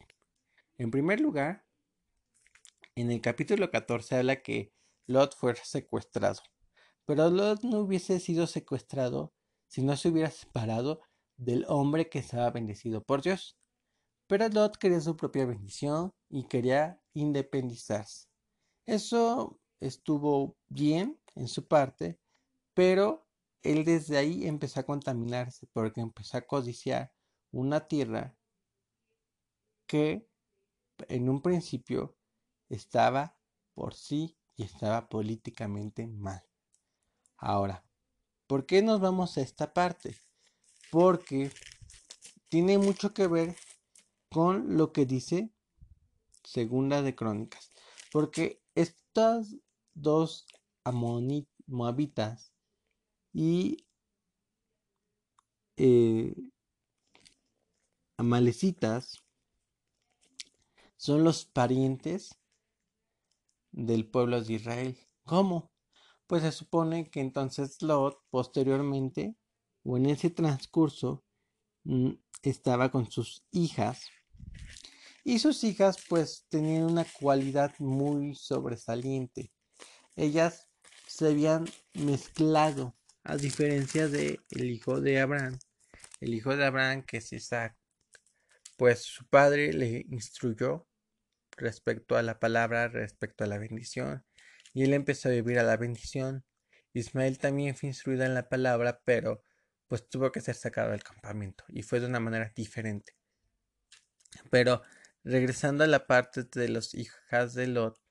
en 0.79 0.91
primer 0.91 1.21
lugar, 1.21 1.65
en 2.95 3.11
el 3.11 3.21
capítulo 3.21 3.71
14 3.71 4.17
habla 4.17 4.43
que 4.43 4.73
Lot 5.07 5.37
fue 5.37 5.55
secuestrado. 5.57 6.41
Pero 7.05 7.31
Lot 7.31 7.63
no 7.63 7.81
hubiese 7.81 8.19
sido 8.19 8.47
secuestrado 8.47 9.33
si 9.69 9.83
no 9.83 9.97
se 9.97 10.09
hubiera 10.09 10.31
separado 10.31 11.01
del 11.37 11.67
hombre 11.69 12.09
que 12.09 12.19
estaba 12.19 12.51
bendecido 12.51 13.05
por 13.05 13.23
Dios. 13.23 13.59
Pero 14.27 14.49
Lot 14.49 14.79
quería 14.79 15.01
su 15.01 15.17
propia 15.17 15.45
bendición 15.45 16.13
y 16.29 16.49
quería 16.49 17.01
independizarse. 17.13 18.29
Eso 18.87 19.61
estuvo 19.81 20.57
bien 20.69 21.19
en 21.35 21.49
su 21.49 21.67
parte, 21.67 22.19
pero 22.75 23.27
él 23.63 23.85
desde 23.85 24.17
ahí 24.17 24.47
empezó 24.47 24.81
a 24.81 24.87
contaminarse 24.87 25.67
porque 25.73 26.01
empezó 26.01 26.39
a 26.39 26.43
codiciar 26.43 27.13
una 27.51 27.89
tierra 27.89 28.37
que 29.87 30.29
en 31.09 31.29
un 31.29 31.43
principio 31.43 32.17
estaba 32.69 33.37
por 33.75 33.95
sí 33.95 34.37
y 34.57 34.65
estaba 34.65 35.09
políticamente 35.09 36.07
mal. 36.07 36.43
Ahora, 37.37 37.85
¿por 38.47 38.67
qué 38.67 38.83
nos 38.83 39.01
vamos 39.01 39.37
a 39.37 39.43
esta 39.43 39.73
parte? 39.73 40.17
Porque 40.91 41.51
tiene 42.49 42.79
mucho 42.79 43.13
que 43.13 43.27
ver 43.27 43.57
con 44.31 44.77
lo 44.77 44.93
que 44.93 45.07
dice 45.07 45.51
Segunda 46.43 47.03
de 47.03 47.15
Crónicas. 47.15 47.73
Porque 48.13 48.63
estas 48.75 49.57
dos 49.97 50.47
moabitas 51.67 52.53
y 53.33 53.79
eh, 55.77 56.35
amalecitas 58.17 59.19
son 60.97 61.25
los 61.25 61.45
parientes 61.45 62.39
del 63.73 64.09
pueblo 64.09 64.43
de 64.43 64.55
Israel. 64.55 64.99
¿Cómo? 65.25 65.73
Pues 66.27 66.43
se 66.43 66.53
supone 66.53 67.11
que 67.11 67.21
entonces 67.21 67.83
Lot 67.83 68.19
posteriormente 68.31 69.37
o 69.83 69.97
en 69.97 70.07
ese 70.07 70.31
transcurso 70.31 71.25
mm, 71.85 72.13
estaba 72.43 72.91
con 72.91 73.11
sus 73.11 73.45
hijas 73.51 74.07
y 75.25 75.41
sus 75.41 75.65
hijas 75.65 75.97
pues 76.09 76.47
tenían 76.49 76.85
una 76.85 77.05
cualidad 77.05 77.75
muy 77.79 78.35
sobresaliente. 78.35 79.53
Ellas 80.17 80.69
se 81.07 81.29
habían 81.29 81.67
mezclado 81.95 82.97
a 83.23 83.37
diferencia 83.37 84.09
de 84.09 84.41
el 84.51 84.71
hijo 84.71 85.01
de 85.01 85.21
Abraham, 85.21 85.59
el 86.21 86.35
hijo 86.35 86.57
de 86.57 86.65
Abraham 86.65 87.03
que 87.03 87.19
es 87.19 87.33
Isaac, 87.33 87.77
pues 88.77 89.03
su 89.03 89.27
padre 89.27 89.73
le 89.73 90.07
instruyó 90.11 90.87
respecto 91.57 92.17
a 92.17 92.23
la 92.23 92.39
palabra, 92.39 92.89
respecto 92.89 93.45
a 93.45 93.47
la 93.47 93.59
bendición, 93.59 94.25
y 94.73 94.85
él 94.85 94.93
empezó 94.95 95.29
a 95.29 95.33
vivir 95.33 95.59
a 95.59 95.63
la 95.63 95.77
bendición. 95.77 96.45
Ismael 96.93 97.39
también 97.39 97.77
fue 97.77 97.89
instruido 97.89 98.25
en 98.25 98.35
la 98.35 98.49
palabra, 98.49 99.01
pero 99.05 99.43
pues 99.87 100.09
tuvo 100.09 100.33
que 100.33 100.41
ser 100.41 100.55
sacado 100.55 100.91
del 100.91 101.03
campamento 101.03 101.65
y 101.69 101.83
fue 101.83 102.01
de 102.01 102.07
una 102.07 102.21
manera 102.21 102.53
diferente. 102.55 103.15
Pero 104.51 104.83
regresando 105.25 105.85
a 105.85 105.87
la 105.87 106.07
parte 106.07 106.45
de 106.45 106.69
las 106.69 106.95
hijas 106.95 107.55
de 107.55 107.67
Lot, 107.69 108.06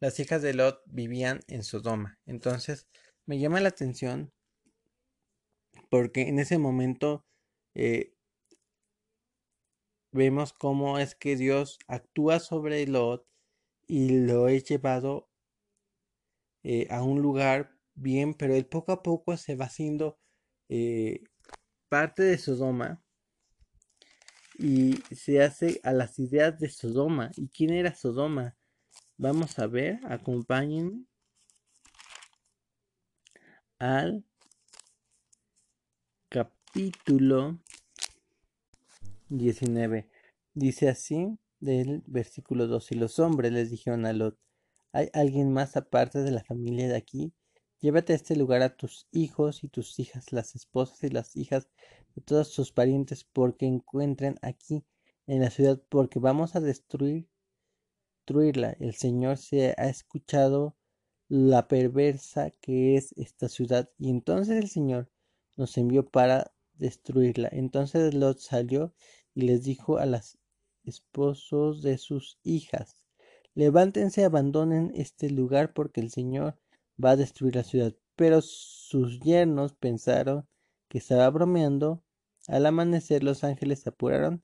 las 0.00 0.20
hijas 0.20 0.42
de 0.42 0.54
Lot 0.54 0.82
vivían 0.86 1.40
en 1.48 1.62
Sodoma. 1.62 2.18
Entonces 2.26 2.88
me 3.26 3.38
llama 3.38 3.60
la 3.60 3.68
atención 3.68 4.32
porque 5.90 6.28
en 6.28 6.38
ese 6.38 6.58
momento 6.58 7.26
eh, 7.74 8.14
vemos 10.12 10.52
cómo 10.52 10.98
es 10.98 11.14
que 11.14 11.36
Dios 11.36 11.78
actúa 11.86 12.40
sobre 12.40 12.86
Lot 12.86 13.26
y 13.86 14.26
lo 14.26 14.48
he 14.48 14.60
llevado 14.60 15.30
eh, 16.62 16.86
a 16.90 17.02
un 17.02 17.22
lugar 17.22 17.78
bien, 17.94 18.34
pero 18.34 18.54
él 18.54 18.66
poco 18.66 18.92
a 18.92 19.02
poco 19.02 19.36
se 19.36 19.56
va 19.56 19.66
haciendo 19.66 20.18
eh, 20.68 21.22
parte 21.88 22.22
de 22.22 22.38
Sodoma 22.38 23.02
y 24.58 24.94
se 25.14 25.42
hace 25.42 25.80
a 25.84 25.92
las 25.92 26.18
ideas 26.18 26.58
de 26.58 26.68
Sodoma. 26.68 27.30
¿Y 27.36 27.48
quién 27.48 27.70
era 27.70 27.94
Sodoma? 27.94 28.57
Vamos 29.20 29.58
a 29.58 29.66
ver, 29.66 29.98
acompáñenme 30.04 31.04
al 33.80 34.24
capítulo 36.28 37.58
19. 39.28 40.08
Dice 40.54 40.88
así 40.88 41.36
del 41.58 42.04
versículo 42.06 42.68
2. 42.68 42.92
Y 42.92 42.94
los 42.94 43.18
hombres 43.18 43.50
les 43.50 43.70
dijeron 43.70 44.06
a 44.06 44.12
Lot, 44.12 44.38
¿Hay 44.92 45.10
alguien 45.12 45.52
más 45.52 45.76
aparte 45.76 46.20
de 46.20 46.30
la 46.30 46.44
familia 46.44 46.86
de 46.86 46.96
aquí? 46.96 47.32
Llévate 47.80 48.12
a 48.12 48.16
este 48.16 48.36
lugar 48.36 48.62
a 48.62 48.76
tus 48.76 49.08
hijos 49.10 49.64
y 49.64 49.68
tus 49.68 49.98
hijas, 49.98 50.32
las 50.32 50.54
esposas 50.54 51.02
y 51.02 51.08
las 51.10 51.36
hijas 51.36 51.68
de 52.14 52.22
todos 52.22 52.48
sus 52.48 52.70
parientes, 52.70 53.24
porque 53.24 53.66
encuentren 53.66 54.36
aquí 54.42 54.84
en 55.26 55.40
la 55.40 55.50
ciudad, 55.50 55.82
porque 55.88 56.20
vamos 56.20 56.54
a 56.54 56.60
destruir, 56.60 57.28
destruirla. 58.28 58.76
El 58.78 58.94
Señor 58.94 59.38
se 59.38 59.74
ha 59.78 59.88
escuchado 59.88 60.76
la 61.28 61.66
perversa 61.66 62.50
que 62.60 62.96
es 62.96 63.12
esta 63.16 63.48
ciudad, 63.48 63.90
y 63.98 64.10
entonces 64.10 64.62
el 64.62 64.68
Señor 64.68 65.10
nos 65.56 65.76
envió 65.78 66.08
para 66.08 66.52
destruirla. 66.74 67.48
Entonces 67.52 68.14
Lot 68.14 68.38
salió 68.38 68.92
y 69.34 69.42
les 69.42 69.64
dijo 69.64 69.98
a 69.98 70.06
los 70.06 70.38
esposos 70.84 71.82
de 71.82 71.96
sus 71.98 72.38
hijas, 72.42 72.96
levántense, 73.54 74.24
abandonen 74.24 74.92
este 74.94 75.30
lugar 75.30 75.72
porque 75.72 76.00
el 76.00 76.10
Señor 76.10 76.58
va 77.02 77.10
a 77.10 77.16
destruir 77.16 77.56
la 77.56 77.64
ciudad. 77.64 77.94
Pero 78.14 78.40
sus 78.42 79.20
yernos 79.20 79.72
pensaron 79.72 80.46
que 80.88 80.98
estaba 80.98 81.28
bromeando. 81.30 82.02
Al 82.46 82.66
amanecer 82.66 83.22
los 83.22 83.44
ángeles 83.44 83.86
apuraron 83.86 84.42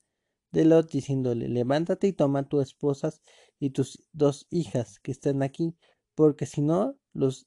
de 0.54 0.64
Lot 0.64 0.90
diciéndole, 0.90 1.48
levántate 1.48 2.06
y 2.06 2.12
toma 2.12 2.48
tus 2.48 2.62
esposas 2.62 3.20
y 3.58 3.70
tus 3.70 4.02
dos 4.12 4.46
hijas 4.50 4.98
que 5.00 5.10
están 5.12 5.42
aquí, 5.42 5.74
porque 6.14 6.46
si 6.46 6.62
no 6.62 6.96
los 7.12 7.46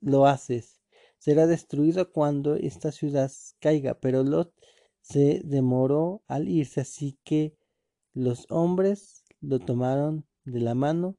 lo 0.00 0.26
haces, 0.26 0.80
será 1.18 1.46
destruido 1.46 2.12
cuando 2.12 2.54
esta 2.54 2.92
ciudad 2.92 3.32
caiga. 3.60 3.98
Pero 3.98 4.22
Lot 4.22 4.54
se 5.00 5.40
demoró 5.44 6.22
al 6.28 6.48
irse, 6.48 6.82
así 6.82 7.18
que 7.24 7.56
los 8.14 8.46
hombres 8.50 9.24
lo 9.40 9.58
tomaron 9.58 10.26
de 10.44 10.60
la 10.60 10.74
mano 10.74 11.16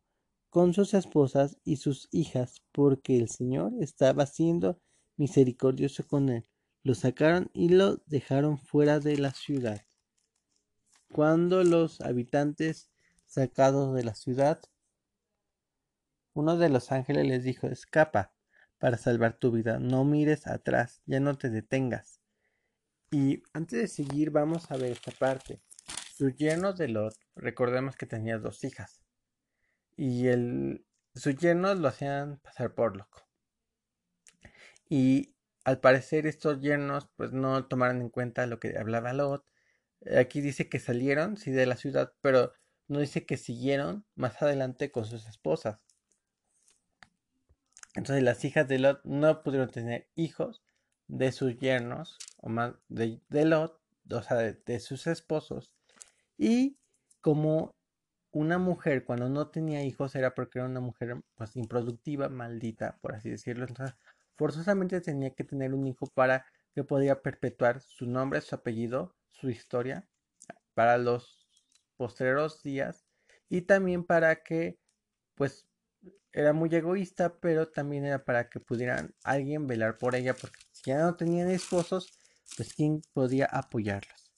con 0.49 0.73
sus 0.73 0.93
esposas 0.93 1.57
y 1.63 1.77
sus 1.77 2.07
hijas, 2.11 2.61
porque 2.71 3.17
el 3.17 3.29
Señor 3.29 3.73
estaba 3.79 4.25
siendo 4.25 4.79
misericordioso 5.17 6.05
con 6.07 6.29
él. 6.29 6.49
Lo 6.83 6.95
sacaron 6.95 7.49
y 7.53 7.69
lo 7.69 7.97
dejaron 8.05 8.57
fuera 8.57 8.99
de 8.99 9.17
la 9.17 9.31
ciudad. 9.31 9.88
Cuando 11.11 11.63
los 11.63 12.01
habitantes 12.01 12.89
sacados 13.25 13.95
de 13.95 14.03
la 14.03 14.15
ciudad, 14.15 14.61
uno 16.33 16.57
de 16.57 16.69
los 16.69 16.91
ángeles 16.91 17.27
les 17.27 17.43
dijo, 17.43 17.67
escapa 17.67 18.31
para 18.77 18.97
salvar 18.97 19.33
tu 19.33 19.51
vida, 19.51 19.79
no 19.79 20.05
mires 20.05 20.47
atrás, 20.47 21.01
ya 21.05 21.19
no 21.19 21.37
te 21.37 21.49
detengas. 21.49 22.21
Y 23.11 23.43
antes 23.53 23.79
de 23.79 23.87
seguir 23.87 24.29
vamos 24.29 24.71
a 24.71 24.77
ver 24.77 24.91
esta 24.91 25.11
parte. 25.11 25.61
Su 26.15 26.29
yerno 26.29 26.73
de 26.73 26.89
Lot, 26.89 27.15
recordemos 27.35 27.95
que 27.95 28.05
tenía 28.05 28.37
dos 28.37 28.63
hijas, 28.63 29.01
y 29.97 30.27
el, 30.27 30.85
sus 31.15 31.35
yernos 31.37 31.79
lo 31.79 31.87
hacían 31.87 32.39
pasar 32.39 32.73
por 32.73 32.95
loco. 32.95 33.27
Y 34.87 35.35
al 35.65 35.79
parecer 35.79 36.25
estos 36.25 36.61
yernos 36.61 37.09
pues 37.15 37.31
no 37.31 37.65
tomaron 37.65 38.01
en 38.01 38.09
cuenta 38.09 38.47
lo 38.47 38.59
que 38.59 38.77
hablaba 38.77 39.13
Lot. 39.13 39.45
Aquí 40.17 40.41
dice 40.41 40.69
que 40.69 40.79
salieron, 40.79 41.37
sí, 41.37 41.51
de 41.51 41.65
la 41.65 41.75
ciudad, 41.75 42.13
pero 42.21 42.53
no 42.87 42.99
dice 42.99 43.25
que 43.25 43.37
siguieron 43.37 44.05
más 44.15 44.41
adelante 44.41 44.91
con 44.91 45.05
sus 45.05 45.27
esposas. 45.27 45.85
Entonces 47.95 48.23
las 48.23 48.45
hijas 48.45 48.67
de 48.67 48.79
Lot 48.79 49.01
no 49.03 49.43
pudieron 49.43 49.69
tener 49.69 50.07
hijos 50.15 50.63
de 51.07 51.31
sus 51.31 51.57
yernos, 51.57 52.17
o 52.37 52.49
más 52.49 52.75
de, 52.87 53.19
Lot, 53.29 53.81
o 54.11 54.21
sea, 54.21 54.37
de 54.37 54.79
sus 54.79 55.07
esposos. 55.07 55.73
Y 56.37 56.77
como 57.21 57.75
una 58.31 58.57
mujer 58.57 59.05
cuando 59.05 59.29
no 59.29 59.49
tenía 59.49 59.83
hijos 59.83 60.15
era 60.15 60.35
porque 60.35 60.59
era 60.59 60.67
una 60.67 60.79
mujer 60.79 61.21
pues 61.35 61.55
improductiva, 61.55 62.29
maldita, 62.29 62.97
por 63.01 63.15
así 63.15 63.29
decirlo. 63.29 63.65
Entonces, 63.67 63.95
forzosamente 64.35 65.01
tenía 65.01 65.31
que 65.31 65.43
tener 65.43 65.73
un 65.73 65.87
hijo 65.87 66.07
para 66.07 66.45
que 66.73 66.83
podía 66.83 67.21
perpetuar 67.21 67.81
su 67.81 68.05
nombre, 68.05 68.41
su 68.41 68.55
apellido, 68.55 69.15
su 69.39 69.49
historia 69.49 70.07
para 70.73 70.97
los 70.97 71.47
postreros 71.97 72.63
días 72.63 73.05
y 73.49 73.61
también 73.61 74.03
para 74.03 74.43
que 74.43 74.79
pues 75.35 75.67
era 76.31 76.53
muy 76.53 76.69
egoísta, 76.73 77.39
pero 77.39 77.69
también 77.69 78.05
era 78.05 78.23
para 78.23 78.49
que 78.49 78.59
pudieran 78.59 79.15
alguien 79.23 79.67
velar 79.67 79.97
por 79.97 80.15
ella 80.15 80.33
porque 80.33 80.59
si 80.71 80.91
ya 80.91 80.99
no 80.99 81.15
tenían 81.15 81.49
esposos, 81.49 82.07
pues 82.55 82.73
quién 82.73 83.01
podía 83.13 83.45
apoyarlos. 83.45 84.31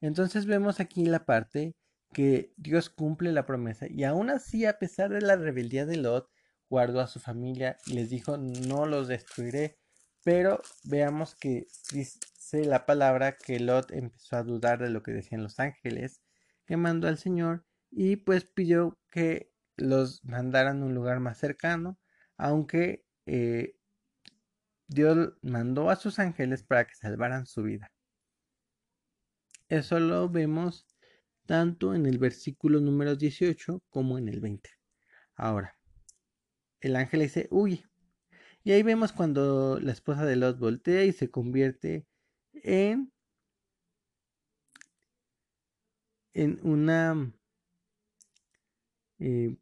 Entonces 0.00 0.46
vemos 0.46 0.80
aquí 0.80 1.04
la 1.06 1.24
parte 1.24 1.74
que 2.12 2.52
Dios 2.56 2.90
cumple 2.90 3.32
la 3.32 3.46
promesa 3.46 3.86
y 3.88 4.04
aún 4.04 4.30
así, 4.30 4.64
a 4.64 4.78
pesar 4.78 5.10
de 5.10 5.20
la 5.20 5.36
rebeldía 5.36 5.86
de 5.86 5.96
Lot, 5.96 6.30
guardó 6.68 7.00
a 7.00 7.06
su 7.06 7.20
familia 7.20 7.78
y 7.86 7.94
les 7.94 8.10
dijo, 8.10 8.36
no 8.36 8.86
los 8.86 9.08
destruiré. 9.08 9.78
Pero 10.28 10.60
veamos 10.84 11.34
que 11.34 11.68
dice 11.90 12.62
la 12.66 12.84
palabra 12.84 13.38
que 13.38 13.58
Lot 13.60 13.90
empezó 13.92 14.36
a 14.36 14.42
dudar 14.42 14.78
de 14.78 14.90
lo 14.90 15.02
que 15.02 15.12
decían 15.12 15.42
los 15.42 15.58
ángeles, 15.58 16.20
que 16.66 16.76
mandó 16.76 17.08
al 17.08 17.16
Señor 17.16 17.64
y 17.90 18.16
pues 18.16 18.44
pidió 18.44 18.98
que 19.10 19.50
los 19.78 20.22
mandaran 20.26 20.82
a 20.82 20.84
un 20.84 20.94
lugar 20.94 21.18
más 21.20 21.38
cercano, 21.38 21.98
aunque 22.36 23.06
eh, 23.24 23.78
Dios 24.86 25.32
mandó 25.40 25.88
a 25.88 25.96
sus 25.96 26.18
ángeles 26.18 26.62
para 26.62 26.86
que 26.86 26.94
salvaran 26.94 27.46
su 27.46 27.62
vida. 27.62 27.90
Eso 29.70 29.98
lo 29.98 30.28
vemos 30.28 30.86
tanto 31.46 31.94
en 31.94 32.04
el 32.04 32.18
versículo 32.18 32.80
número 32.80 33.16
18 33.16 33.82
como 33.88 34.18
en 34.18 34.28
el 34.28 34.40
20. 34.40 34.68
Ahora, 35.36 35.78
el 36.80 36.96
ángel 36.96 37.20
dice, 37.20 37.48
uy. 37.50 37.87
Y 38.64 38.72
ahí 38.72 38.82
vemos 38.82 39.12
cuando 39.12 39.78
la 39.80 39.92
esposa 39.92 40.24
de 40.24 40.36
Lot 40.36 40.58
voltea 40.58 41.04
y 41.04 41.12
se 41.12 41.30
convierte 41.30 42.06
en, 42.52 43.12
en 46.34 46.58
una... 46.62 47.32
Eh, 49.20 49.56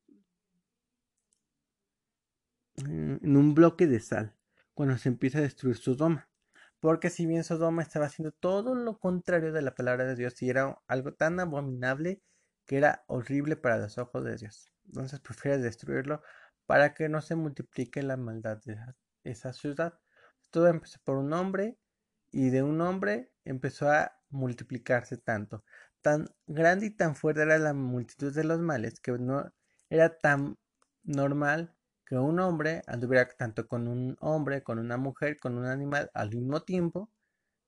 en 2.79 3.37
un 3.37 3.55
bloque 3.55 3.87
de 3.87 4.01
sal 4.01 4.35
cuando 4.75 4.99
se 4.99 5.09
empieza 5.09 5.39
a 5.39 5.43
destruir 5.43 5.77
su 5.77 5.97
doma. 5.97 6.29
Porque 6.81 7.11
si 7.11 7.27
bien 7.27 7.43
Sodoma 7.43 7.83
estaba 7.83 8.07
haciendo 8.07 8.33
todo 8.33 8.75
lo 8.75 8.99
contrario 8.99 9.53
de 9.53 9.63
la 9.63 9.75
palabra 9.75 10.05
de 10.05 10.15
Dios 10.15 10.41
y 10.43 10.51
era 10.51 10.79
algo 10.87 11.15
tan 11.15 11.41
abominable 11.41 12.23
que 12.67 12.77
era 12.77 13.05
horrible 13.07 13.57
para 13.57 13.79
los 13.79 13.97
ojos 13.99 14.25
de 14.25 14.37
Dios. 14.37 14.71
Entonces 14.87 15.21
prefiere 15.21 15.59
destruirlo 15.59 16.23
para 16.67 16.95
que 16.95 17.09
no 17.09 17.23
se 17.23 17.37
multiplique 17.37 18.03
la 18.03 18.17
maldad 18.17 18.59
de 18.65 18.79
esa 19.25 19.53
ciudad. 19.53 19.99
Todo 20.51 20.69
empezó 20.69 20.99
por 21.05 21.17
un 21.17 21.33
hombre 21.33 21.79
y 22.33 22.51
de 22.51 22.63
un 22.63 22.81
hombre 22.81 23.33
empezó 23.45 23.91
a 23.91 24.19
multiplicarse 24.31 25.17
tanto. 25.17 25.65
Tan 26.03 26.29
grande 26.47 26.87
y 26.87 26.91
tan 26.91 27.17
fuerte 27.17 27.43
era 27.43 27.59
la 27.59 27.75
multitud 27.75 28.35
de 28.35 28.45
los 28.45 28.61
males 28.61 29.01
que 29.01 29.13
no 29.13 29.53
era 29.89 30.19
tan 30.19 30.59
normal 31.05 31.75
que 32.05 32.17
un 32.17 32.39
hombre 32.41 32.83
anduviera 32.87 33.29
tanto 33.29 33.67
con 33.67 33.89
un 33.89 34.17
hombre, 34.21 34.63
con 34.63 34.79
una 34.79 34.97
mujer, 34.97 35.39
con 35.39 35.59
un 35.59 35.67
animal 35.67 36.11
al 36.15 36.31
mismo 36.31 36.63
tiempo, 36.63 37.11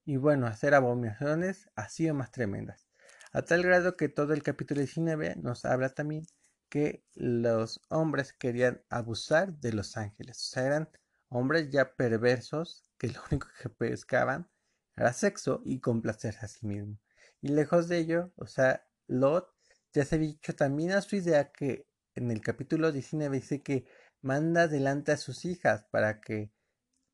y 0.05 0.17
bueno, 0.17 0.47
hacer 0.47 0.75
abominaciones 0.75 1.69
así 1.75 2.09
o 2.09 2.15
más 2.15 2.31
tremendas. 2.31 2.89
A 3.33 3.43
tal 3.43 3.63
grado 3.63 3.97
que 3.97 4.09
todo 4.09 4.33
el 4.33 4.43
capítulo 4.43 4.81
19 4.81 5.37
nos 5.37 5.65
habla 5.65 5.91
también 5.91 6.25
que 6.69 7.05
los 7.15 7.81
hombres 7.89 8.33
querían 8.33 8.83
abusar 8.91 9.55
de 9.61 9.73
los 9.73 9.97
ángeles. 9.97 10.39
O 10.39 10.51
sea, 10.51 10.67
eran 10.67 10.89
hombres 11.29 11.71
ya 11.71 11.95
perversos 11.97 12.91
que 12.99 13.09
lo 13.09 13.21
único 13.31 13.49
que 13.61 13.69
pescaban 13.69 14.49
era 14.97 15.13
sexo 15.13 15.63
y 15.65 15.81
complacerse 15.81 16.45
a 16.45 16.49
sí 16.49 16.67
mismo. 16.67 16.99
Y 17.41 17.49
lejos 17.49 17.89
de 17.89 17.99
ello, 17.99 18.33
o 18.37 18.47
sea, 18.47 18.85
Lot 19.07 19.49
ya 19.93 20.05
se 20.05 20.17
había 20.17 20.29
dicho 20.29 20.55
también 20.55 20.93
a 20.93 21.03
su 21.03 21.17
idea 21.17 21.53
que 21.53 21.87
en 22.15 22.31
el 22.31 22.41
capítulo 22.41 22.93
19 22.93 23.37
dice 23.37 23.63
que 23.63 23.87
manda 24.21 24.67
delante 24.69 25.13
a 25.13 25.17
sus 25.17 25.45
hijas 25.45 25.85
para 25.91 26.21
que 26.21 26.51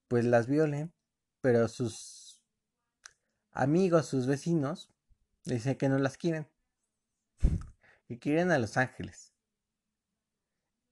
pues 0.09 0.25
las 0.25 0.47
violen, 0.47 0.93
pero 1.41 1.69
sus 1.69 2.43
amigos, 3.53 4.07
sus 4.07 4.27
vecinos, 4.27 4.91
dicen 5.45 5.77
que 5.77 5.89
no 5.89 5.99
las 5.99 6.17
quieren, 6.17 6.49
y 8.09 8.19
quieren 8.19 8.51
a 8.51 8.59
los 8.59 8.77
ángeles. 8.77 9.34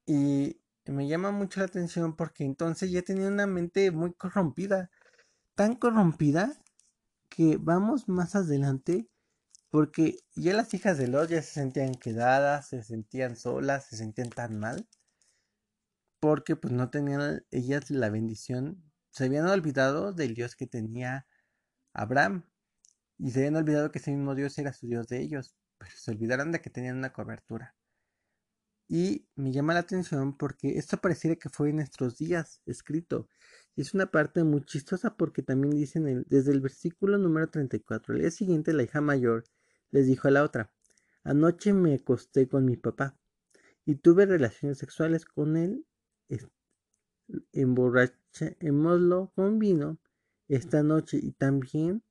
Y 0.07 0.61
me 0.87 1.07
llama 1.09 1.31
mucho 1.31 1.61
la 1.61 1.67
atención 1.67 2.17
porque 2.17 2.45
entonces 2.45 2.91
ya 2.91 3.03
tenía 3.03 3.29
una 3.29 3.47
mente 3.47 3.91
muy 3.91 4.13
corrompida, 4.15 4.91
tan 5.55 5.77
corrompida 5.77 6.53
que 7.29 7.57
vamos 7.61 8.09
más 8.09 8.35
adelante 8.37 9.09
porque 9.71 10.19
ya 10.35 10.55
las 10.55 10.75
hijas 10.75 10.99
de 10.99 11.09
Lot 11.09 11.31
ya 11.31 11.43
se 11.43 11.55
sentían 11.55 11.95
quedadas, 11.95 12.69
se 12.69 12.83
sentían 12.83 13.37
solas, 13.37 13.87
se 13.87 13.97
sentían 13.97 14.29
tan 14.31 14.59
mal 14.59 14.87
porque 16.23 16.55
pues 16.55 16.73
no 16.73 16.89
tenían 16.89 17.45
ellas 17.51 17.91
la 17.91 18.09
bendición, 18.09 18.81
se 19.11 19.25
habían 19.25 19.49
olvidado 19.49 20.13
del 20.13 20.35
Dios 20.35 20.55
que 20.55 20.69
tenía 20.69 21.27
Abraham 21.95 22.45
y 23.19 23.33
se 23.33 23.41
habían 23.41 23.57
olvidado 23.57 23.91
que 23.91 23.99
ese 23.99 24.13
mismo 24.13 24.37
Dios 24.37 24.57
era 24.59 24.73
su 24.73 24.87
Dios 24.87 25.09
de 25.09 25.21
ellos, 25.21 25.57
pero 25.79 25.91
se 25.97 26.13
olvidaron 26.13 26.53
de 26.53 26.61
que 26.61 26.71
tenían 26.71 26.97
una 26.97 27.13
cobertura. 27.13 27.75
Y 28.95 29.27
me 29.37 29.53
llama 29.53 29.73
la 29.73 29.81
atención 29.81 30.37
porque 30.37 30.77
esto 30.77 30.99
pareciera 30.99 31.37
que 31.37 31.49
fue 31.49 31.71
en 31.71 31.77
nuestros 31.77 32.19
días 32.19 32.61
escrito. 32.67 33.27
Y 33.75 33.81
es 33.81 33.95
una 33.95 34.11
parte 34.11 34.45
muy 34.45 34.67
chistosa 34.67 35.17
porque 35.17 35.41
también 35.41 35.75
dicen 35.75 36.27
desde 36.29 36.53
el 36.53 36.61
versículo 36.61 37.17
número 37.17 37.49
34, 37.49 38.13
el 38.13 38.21
día 38.21 38.31
siguiente 38.31 38.75
la 38.75 38.83
hija 38.83 39.01
mayor 39.01 39.45
les 39.93 40.07
dijo 40.07 40.29
a 40.29 40.31
la 40.31 40.43
otra, 40.43 40.75
anoche 41.25 41.73
me 41.73 41.95
acosté 41.95 42.47
con 42.47 42.67
mi 42.67 42.77
papá 42.77 43.17
y 43.87 43.95
tuve 43.95 44.27
relaciones 44.27 44.77
sexuales 44.77 45.25
con 45.25 45.57
él, 45.57 45.87
emborrachémoslo 47.53 49.33
con 49.35 49.59
vino 49.59 50.01
esta 50.49 50.83
noche 50.83 51.17
y 51.17 51.33
también 51.33 52.03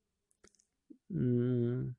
mm, 1.10 1.90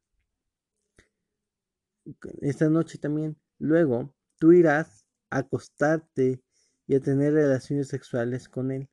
esta 2.42 2.68
noche 2.68 2.98
también 2.98 3.38
luego 3.60 4.14
tú 4.44 4.52
irás 4.52 5.06
a 5.30 5.38
acostarte 5.38 6.44
y 6.86 6.96
a 6.96 7.00
tener 7.00 7.32
relaciones 7.32 7.88
sexuales 7.88 8.50
con 8.50 8.72
él. 8.72 8.90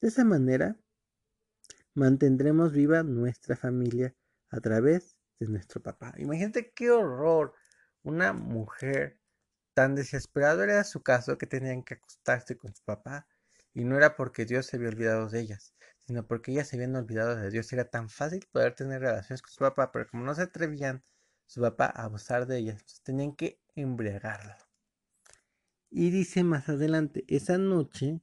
De 0.00 0.08
esa 0.08 0.24
manera 0.24 0.74
mantendremos 1.92 2.72
viva 2.72 3.02
nuestra 3.02 3.56
familia 3.56 4.14
a 4.48 4.58
través 4.60 5.18
de 5.38 5.48
nuestro 5.48 5.82
papá. 5.82 6.14
Imagínate 6.16 6.72
qué 6.72 6.90
horror. 6.90 7.52
Una 8.04 8.32
mujer 8.32 9.18
tan 9.74 9.94
desesperada 9.94 10.64
era 10.64 10.82
su 10.82 11.02
caso 11.02 11.36
que 11.36 11.46
tenían 11.46 11.82
que 11.82 11.92
acostarse 11.92 12.56
con 12.56 12.74
su 12.74 12.82
papá. 12.82 13.26
Y 13.74 13.84
no 13.84 13.98
era 13.98 14.16
porque 14.16 14.46
Dios 14.46 14.64
se 14.64 14.78
había 14.78 14.88
olvidado 14.88 15.28
de 15.28 15.40
ellas, 15.40 15.74
sino 16.06 16.26
porque 16.26 16.52
ellas 16.52 16.68
se 16.68 16.76
habían 16.76 16.96
olvidado 16.96 17.36
de 17.36 17.50
Dios. 17.50 17.70
Era 17.70 17.84
tan 17.84 18.08
fácil 18.08 18.46
poder 18.50 18.74
tener 18.74 19.02
relaciones 19.02 19.42
con 19.42 19.50
su 19.50 19.58
papá, 19.58 19.92
pero 19.92 20.06
como 20.08 20.24
no 20.24 20.34
se 20.34 20.44
atrevían 20.44 21.04
su 21.44 21.60
papá 21.60 21.84
a 21.84 22.04
abusar 22.04 22.46
de 22.46 22.56
ellas, 22.56 22.82
tenían 23.04 23.36
que 23.36 23.60
embriagarla. 23.74 24.65
Y 25.90 26.10
dice 26.10 26.44
más 26.44 26.68
adelante, 26.68 27.24
esa 27.28 27.58
noche 27.58 28.20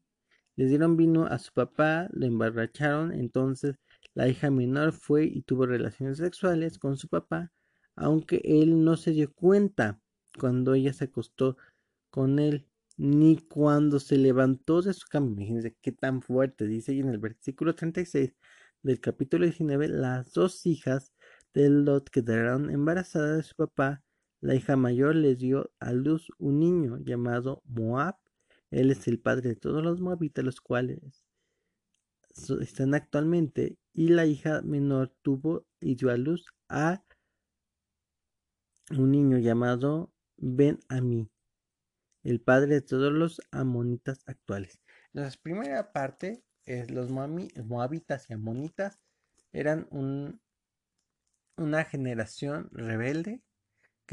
le 0.56 0.66
dieron 0.66 0.98
vino 0.98 1.26
a 1.26 1.40
su 1.40 1.52
papá, 1.54 2.10
lo 2.12 2.26
emborracharon, 2.26 3.12
entonces 3.12 3.76
la 4.14 4.28
hija 4.28 4.52
menor 4.52 4.94
fue 4.94 5.26
y 5.26 5.42
tuvo 5.42 5.66
relaciones 5.66 6.18
sexuales 6.20 6.78
con 6.78 6.98
su 6.98 7.08
papá, 7.08 7.52
aunque 7.96 8.42
él 8.44 8.84
no 8.84 8.98
se 8.98 9.12
dio 9.12 9.34
cuenta 9.34 10.00
cuando 10.40 10.74
ella 10.74 10.94
se 10.94 11.06
acostó 11.06 11.58
con 12.10 12.40
él, 12.40 12.68
ni 12.98 13.38
cuando 13.38 14.00
se 14.00 14.18
levantó 14.18 14.82
de 14.82 14.94
su 14.94 15.08
cama. 15.08 15.28
Imagínense 15.28 15.76
qué 15.82 15.92
tan 15.92 16.22
fuerte, 16.22 16.68
dice 16.68 16.92
ahí 16.92 17.00
en 17.00 17.10
el 17.10 17.18
versículo 17.18 17.74
36 17.76 18.36
del 18.84 19.00
capítulo 19.00 19.46
19, 19.46 19.88
las 19.88 20.34
dos 20.34 20.66
hijas 20.66 21.14
de 21.54 21.70
Lot 21.70 22.10
quedaron 22.10 22.70
embarazadas 22.70 23.38
de 23.38 23.44
su 23.44 23.56
papá 23.56 24.04
la 24.44 24.56
hija 24.56 24.76
mayor 24.76 25.16
les 25.16 25.40
dio 25.40 25.72
a 25.80 25.94
luz 25.94 26.30
un 26.38 26.60
niño 26.60 26.98
llamado 26.98 27.64
Moab. 27.64 28.18
Él 28.72 28.92
es 28.92 29.08
el 29.08 29.18
padre 29.18 29.48
de 29.50 29.56
todos 29.56 29.82
los 29.82 30.02
moabitas, 30.02 30.44
los 30.44 30.60
cuales 30.60 31.00
están 32.60 32.94
actualmente. 32.94 33.78
Y 33.94 34.10
la 34.10 34.26
hija 34.26 34.62
menor 34.62 35.16
tuvo 35.22 35.66
y 35.80 35.96
dio 35.96 36.10
a 36.10 36.18
luz 36.18 36.46
a 36.68 37.06
un 38.92 39.12
niño 39.12 39.38
llamado 39.38 40.12
Ben 40.36 40.78
Ami, 40.90 41.32
el 42.24 42.42
padre 42.42 42.74
de 42.76 42.82
todos 42.82 43.14
los 43.14 43.42
amonitas 43.50 44.24
actuales. 44.26 44.82
La 45.14 45.32
primera 45.42 45.94
parte 45.94 46.44
es 46.66 46.92
los 46.92 47.10
moabitas 47.10 48.30
y 48.30 48.34
amonitas 48.34 49.00
eran 49.54 49.88
un, 49.90 50.42
una 51.56 51.86
generación 51.86 52.70
rebelde 52.74 53.42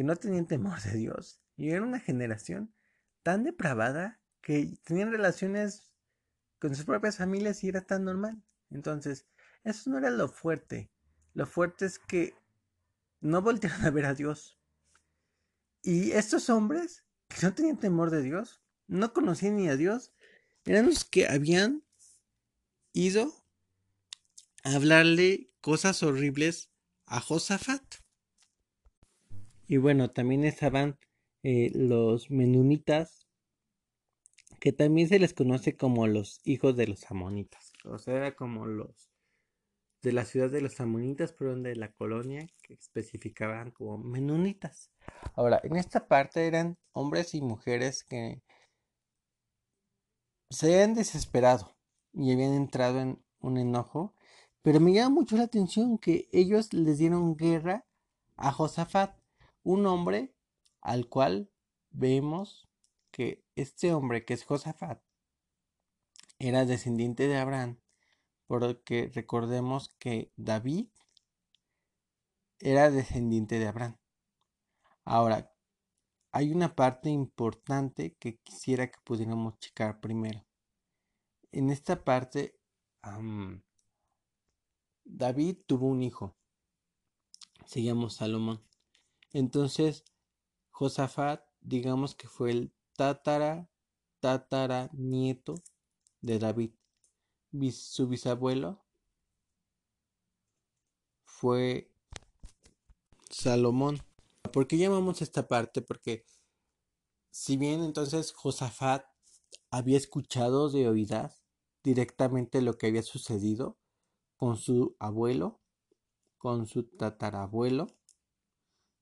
que 0.00 0.04
no 0.04 0.16
tenían 0.16 0.46
temor 0.46 0.80
de 0.80 0.94
Dios 0.94 1.42
y 1.58 1.72
era 1.72 1.82
una 1.82 2.00
generación 2.00 2.72
tan 3.22 3.44
depravada 3.44 4.18
que 4.40 4.78
tenían 4.82 5.12
relaciones 5.12 5.92
con 6.58 6.74
sus 6.74 6.86
propias 6.86 7.18
familias 7.18 7.62
y 7.62 7.68
era 7.68 7.82
tan 7.82 8.04
normal. 8.06 8.42
Entonces, 8.70 9.26
eso 9.62 9.90
no 9.90 9.98
era 9.98 10.08
lo 10.08 10.30
fuerte. 10.30 10.90
Lo 11.34 11.44
fuerte 11.44 11.84
es 11.84 11.98
que 11.98 12.32
no 13.20 13.42
voltearon 13.42 13.84
a 13.84 13.90
ver 13.90 14.06
a 14.06 14.14
Dios. 14.14 14.58
Y 15.82 16.12
estos 16.12 16.48
hombres 16.48 17.04
que 17.28 17.46
no 17.46 17.52
tenían 17.52 17.76
temor 17.76 18.08
de 18.08 18.22
Dios, 18.22 18.62
no 18.86 19.12
conocían 19.12 19.56
ni 19.56 19.68
a 19.68 19.76
Dios, 19.76 20.14
eran 20.64 20.86
los 20.86 21.04
que 21.04 21.28
habían 21.28 21.84
ido 22.94 23.34
a 24.64 24.76
hablarle 24.76 25.52
cosas 25.60 26.02
horribles 26.02 26.70
a 27.04 27.20
Josafat. 27.20 27.99
Y 29.70 29.76
bueno, 29.76 30.10
también 30.10 30.42
estaban 30.42 30.98
eh, 31.44 31.70
los 31.72 32.28
menunitas, 32.28 33.28
que 34.58 34.72
también 34.72 35.08
se 35.08 35.20
les 35.20 35.32
conoce 35.32 35.76
como 35.76 36.08
los 36.08 36.40
hijos 36.42 36.76
de 36.76 36.88
los 36.88 37.08
amonitas. 37.08 37.72
O 37.84 37.96
sea, 37.96 38.16
era 38.16 38.34
como 38.34 38.66
los 38.66 39.12
de 40.02 40.12
la 40.12 40.24
ciudad 40.24 40.50
de 40.50 40.60
los 40.60 40.80
amonitas, 40.80 41.32
pero 41.32 41.54
de 41.54 41.76
la 41.76 41.92
colonia, 41.92 42.48
que 42.62 42.74
especificaban 42.74 43.70
como 43.70 43.96
menunitas. 43.98 44.90
Ahora, 45.36 45.60
en 45.62 45.76
esta 45.76 46.08
parte 46.08 46.48
eran 46.48 46.76
hombres 46.90 47.32
y 47.34 47.40
mujeres 47.40 48.02
que 48.02 48.42
se 50.50 50.66
habían 50.66 50.94
desesperado 50.94 51.76
y 52.12 52.32
habían 52.32 52.54
entrado 52.54 52.98
en 52.98 53.22
un 53.38 53.56
enojo, 53.56 54.16
pero 54.62 54.80
me 54.80 54.92
llama 54.92 55.14
mucho 55.14 55.36
la 55.36 55.44
atención 55.44 55.96
que 55.96 56.28
ellos 56.32 56.72
les 56.72 56.98
dieron 56.98 57.36
guerra 57.36 57.86
a 58.34 58.50
Josafat 58.50 59.19
un 59.62 59.86
hombre 59.86 60.34
al 60.80 61.08
cual 61.08 61.50
vemos 61.90 62.68
que 63.10 63.44
este 63.54 63.92
hombre 63.92 64.24
que 64.24 64.34
es 64.34 64.44
Josafat 64.44 65.02
era 66.38 66.64
descendiente 66.64 67.28
de 67.28 67.36
Abraham, 67.36 67.78
porque 68.46 69.10
recordemos 69.14 69.90
que 69.98 70.32
David 70.36 70.88
era 72.58 72.90
descendiente 72.90 73.58
de 73.58 73.68
Abraham. 73.68 73.98
Ahora, 75.04 75.52
hay 76.32 76.52
una 76.52 76.74
parte 76.74 77.10
importante 77.10 78.14
que 78.14 78.38
quisiera 78.38 78.90
que 78.90 78.98
pudiéramos 79.04 79.58
checar 79.58 80.00
primero. 80.00 80.46
En 81.52 81.70
esta 81.70 82.04
parte, 82.04 82.58
David 85.04 85.58
tuvo 85.66 85.88
un 85.88 86.02
hijo, 86.02 86.36
se 87.66 87.82
llamó 87.82 88.08
Salomón. 88.08 88.64
Entonces, 89.32 90.04
Josafat, 90.70 91.42
digamos 91.60 92.14
que 92.14 92.26
fue 92.28 92.50
el 92.50 92.72
tatara, 92.96 93.70
tatara 94.20 94.90
nieto 94.92 95.54
de 96.20 96.38
David. 96.38 96.72
Su 97.72 98.08
bisabuelo 98.08 98.84
fue 101.24 101.90
Salomón. 103.30 104.00
¿Por 104.52 104.66
qué 104.66 104.76
llamamos 104.78 105.22
esta 105.22 105.48
parte? 105.48 105.82
Porque 105.82 106.24
si 107.30 107.56
bien 107.56 107.82
entonces 107.82 108.32
Josafat 108.32 109.04
había 109.70 109.96
escuchado 109.96 110.68
de 110.68 110.88
oídas 110.88 111.42
directamente 111.82 112.60
lo 112.60 112.76
que 112.76 112.88
había 112.88 113.02
sucedido 113.02 113.78
con 114.36 114.56
su 114.56 114.96
abuelo, 114.98 115.60
con 116.38 116.66
su 116.66 116.84
tatarabuelo, 116.84 117.86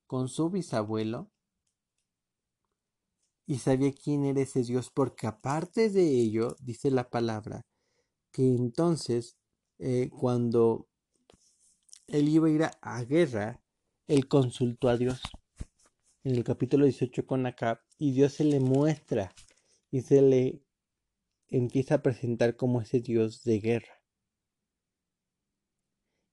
con 0.09 0.29
su 0.29 0.51
bisabuelo 0.51 1.31
y 3.47 3.59
sabía 3.59 3.93
quién 3.93 4.25
era 4.25 4.41
ese 4.41 4.63
Dios, 4.63 4.91
porque 4.91 5.27
aparte 5.27 5.91
de 5.91 6.03
ello, 6.09 6.57
dice 6.61 6.91
la 6.91 7.09
palabra, 7.09 7.67
que 8.33 8.43
entonces 8.43 9.37
eh, 9.79 10.11
cuando 10.11 10.89
él 12.07 12.29
iba 12.29 12.49
a 12.49 12.51
ir 12.51 12.63
a, 12.65 13.05
guerra, 13.05 13.63
él 14.07 14.29
consultó 14.29 14.89
a 14.89 14.97
Dios 14.97 15.21
en 16.25 16.37
el 16.37 16.43
capítulo 16.43 16.85
18 16.85 17.27
con 17.27 17.47
Acab 17.47 17.81
y 17.99 18.13
Dios 18.13 18.33
se 18.33 18.45
le 18.45 18.61
muestra 18.61 19.33
y 19.91 20.01
se 20.03 20.23
le 20.23 20.63
empieza 21.49 21.97
a 21.97 22.03
presentar 22.03 22.57
como 22.57 22.81
ese 22.81 23.01
Dios 23.01 23.45
de 23.45 23.61
guerra. 23.61 24.03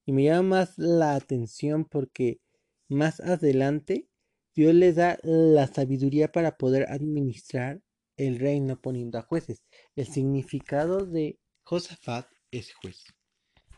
Y 0.06 0.14
me 0.14 0.24
llama 0.24 0.60
más 0.60 0.78
la 0.78 1.16
atención 1.16 1.86
porque 1.86 2.42
más 2.88 3.20
adelante, 3.20 4.10
Dios 4.56 4.74
les 4.74 4.96
da 4.96 5.18
la 5.24 5.68
sabiduría 5.68 6.32
para 6.32 6.58
poder 6.58 6.90
administrar 6.90 7.82
el 8.18 8.40
reino 8.40 8.80
poniendo 8.80 9.18
a 9.18 9.24
jueces. 9.24 9.64
El 9.96 10.08
significado 10.08 11.06
de 11.06 11.40
Josafat 11.64 12.28
es 12.52 12.74
juez. 12.76 13.04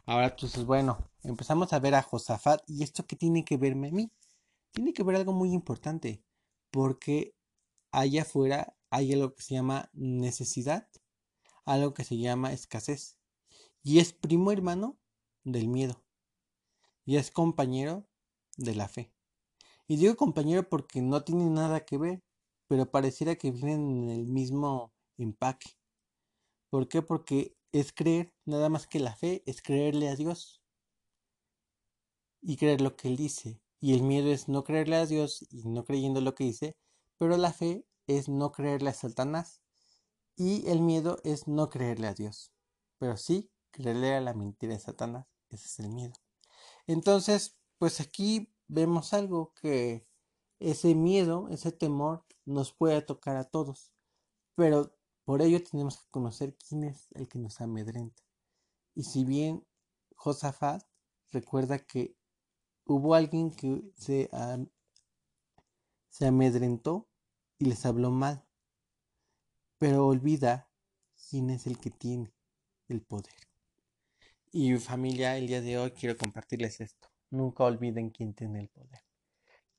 Ahora 0.06 0.28
entonces, 0.28 0.66
bueno, 0.66 1.12
empezamos 1.24 1.74
a 1.74 1.80
ver 1.80 1.96
a 1.96 2.02
Josafat 2.02 2.62
y 2.68 2.84
esto 2.84 3.06
que 3.06 3.16
tiene 3.16 3.44
que 3.44 3.58
verme 3.58 3.90
a 3.90 3.92
mí. 3.92 4.12
Tiene 4.72 4.94
que 4.94 5.04
ver 5.04 5.16
algo 5.16 5.34
muy 5.34 5.52
importante, 5.52 6.24
porque 6.72 7.34
allá 7.92 8.22
afuera 8.22 8.76
hay 8.90 9.14
algo 9.14 9.34
que 9.34 9.42
se 9.42 9.56
llama 9.56 9.90
necesidad, 9.94 10.88
algo 11.66 11.94
que 11.94 12.04
se 12.04 12.18
llama 12.18 12.54
escasez, 12.54 13.18
y 13.84 14.00
es 14.00 14.14
primo 14.14 14.52
hermano 14.52 15.00
del 15.44 15.68
miedo, 15.68 16.06
y 17.06 17.18
es 17.18 17.32
compañero 17.32 18.08
de 18.58 18.76
la 18.76 18.88
fe. 18.90 19.12
Y 19.88 19.98
digo 19.98 20.16
compañero 20.18 20.68
porque 20.70 21.02
no 21.02 21.24
tiene 21.24 21.50
nada 21.50 21.86
que 21.86 21.98
ver. 21.98 22.24
pero 22.68 22.92
pareciera 22.92 23.36
que 23.38 23.52
vienen 23.52 24.04
en 24.04 24.10
el 24.10 24.28
mismo 24.28 24.94
empaque. 25.18 25.72
¿Por 26.70 26.88
qué? 26.90 27.02
Porque 27.02 27.56
es 27.72 27.94
creer, 27.94 28.34
nada 28.46 28.70
más 28.70 28.88
que 28.88 29.00
la 29.00 29.16
fe 29.16 29.44
es 29.46 29.62
creerle 29.62 30.10
a 30.10 30.16
Dios 30.16 30.62
y 32.42 32.58
creer 32.58 32.82
lo 32.82 32.96
que 32.96 33.08
Él 33.10 33.18
dice. 33.18 33.62
Y 33.80 33.94
el 33.94 34.04
miedo 34.04 34.30
es 34.32 34.50
no 34.50 34.64
creerle 34.64 34.98
a 34.98 35.06
Dios 35.06 35.46
y 35.52 35.68
no 35.70 35.86
creyendo 35.86 36.22
lo 36.22 36.36
que 36.36 36.46
dice, 36.46 36.76
pero 37.18 37.38
la 37.38 37.54
fe 37.54 37.86
es 38.08 38.30
no 38.30 38.52
creerle 38.52 38.90
a 38.90 38.94
Satanás 38.94 39.62
y 40.36 40.68
el 40.70 40.82
miedo 40.82 41.20
es 41.24 41.48
no 41.48 41.70
creerle 41.70 42.08
a 42.08 42.14
Dios, 42.14 42.54
pero 43.00 43.18
sí 43.18 43.50
creerle 43.72 44.16
a 44.16 44.22
la 44.22 44.34
mentira 44.34 44.74
de 44.74 44.80
Satanás. 44.80 45.28
Ese 45.50 45.68
es 45.68 45.80
el 45.80 45.90
miedo. 45.90 46.14
Entonces, 46.88 47.57
pues 47.78 48.00
aquí 48.02 48.54
vemos 48.68 49.14
algo 49.14 49.54
que 49.54 50.08
ese 50.60 50.96
miedo, 50.96 51.48
ese 51.50 51.72
temor 51.72 52.26
nos 52.46 52.74
puede 52.74 53.02
tocar 53.02 53.38
a 53.38 53.44
todos, 53.44 53.94
pero 54.56 54.96
por 55.26 55.42
ello 55.42 55.64
tenemos 55.64 55.98
que 55.98 56.10
conocer 56.10 56.56
quién 56.56 56.86
es 56.86 57.08
el 57.14 57.28
que 57.28 57.40
nos 57.40 57.62
amedrenta. 57.62 58.24
Y 58.96 59.04
si 59.04 59.26
bien 59.26 59.66
Josafat 60.16 60.84
recuerda 61.32 61.80
que 61.80 62.16
hubo 62.86 63.14
alguien 63.14 63.52
que 63.52 63.84
se, 63.96 64.30
se 66.10 66.28
amedrentó 66.28 67.08
y 67.60 67.66
les 67.66 67.86
habló 67.86 68.10
mal, 68.12 68.48
pero 69.78 70.08
olvida 70.08 70.70
quién 71.30 71.50
es 71.50 71.68
el 71.68 71.78
que 71.78 71.92
tiene 71.92 72.34
el 72.88 73.02
poder. 73.02 73.36
Y 74.52 74.76
familia, 74.78 75.38
el 75.38 75.48
día 75.48 75.62
de 75.62 75.78
hoy 75.78 75.92
quiero 75.92 76.18
compartirles 76.18 76.82
esto. 76.82 77.10
Nunca 77.30 77.64
olviden 77.64 78.10
quién 78.10 78.34
tiene 78.34 78.62
el 78.62 78.70
poder, 78.70 79.02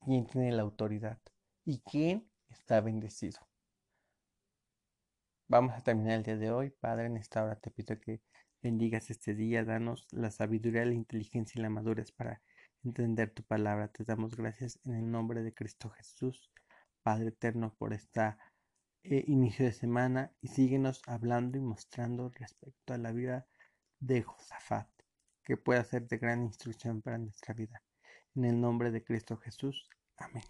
quién 0.05 0.25
tiene 0.27 0.51
la 0.51 0.61
autoridad 0.61 1.19
y 1.65 1.79
quién 1.79 2.29
está 2.47 2.81
bendecido. 2.81 3.39
Vamos 5.47 5.73
a 5.75 5.81
terminar 5.81 6.13
el 6.13 6.23
día 6.23 6.37
de 6.37 6.51
hoy. 6.51 6.69
Padre, 6.69 7.07
en 7.07 7.17
esta 7.17 7.43
hora 7.43 7.55
te 7.55 7.71
pido 7.71 7.99
que 7.99 8.21
bendigas 8.61 9.09
este 9.09 9.33
día, 9.33 9.65
danos 9.65 10.07
la 10.11 10.29
sabiduría, 10.29 10.85
la 10.85 10.93
inteligencia 10.93 11.57
y 11.57 11.61
la 11.63 11.69
madurez 11.69 12.11
para 12.11 12.41
entender 12.83 13.31
tu 13.31 13.43
palabra. 13.43 13.87
Te 13.87 14.03
damos 14.03 14.35
gracias 14.35 14.79
en 14.85 14.93
el 14.95 15.09
nombre 15.09 15.41
de 15.41 15.53
Cristo 15.53 15.89
Jesús, 15.89 16.51
Padre 17.01 17.29
eterno, 17.29 17.73
por 17.79 17.93
esta 17.93 18.37
eh, 19.03 19.23
inicio 19.27 19.65
de 19.65 19.71
semana 19.71 20.31
y 20.41 20.49
síguenos 20.49 21.01
hablando 21.07 21.57
y 21.57 21.61
mostrando 21.61 22.29
respecto 22.29 22.93
a 22.93 22.97
la 22.97 23.11
vida 23.11 23.47
de 23.99 24.21
Josafat, 24.21 24.89
que 25.49 25.57
pueda 25.57 25.83
ser 25.83 26.07
de 26.07 26.19
gran 26.19 26.43
instrucción 26.43 27.01
para 27.01 27.17
nuestra 27.17 27.55
vida. 27.55 27.81
En 28.35 28.45
el 28.45 28.61
nombre 28.61 28.91
de 28.91 29.03
Cristo 29.03 29.35
Jesús. 29.37 29.89
Amén. 30.15 30.43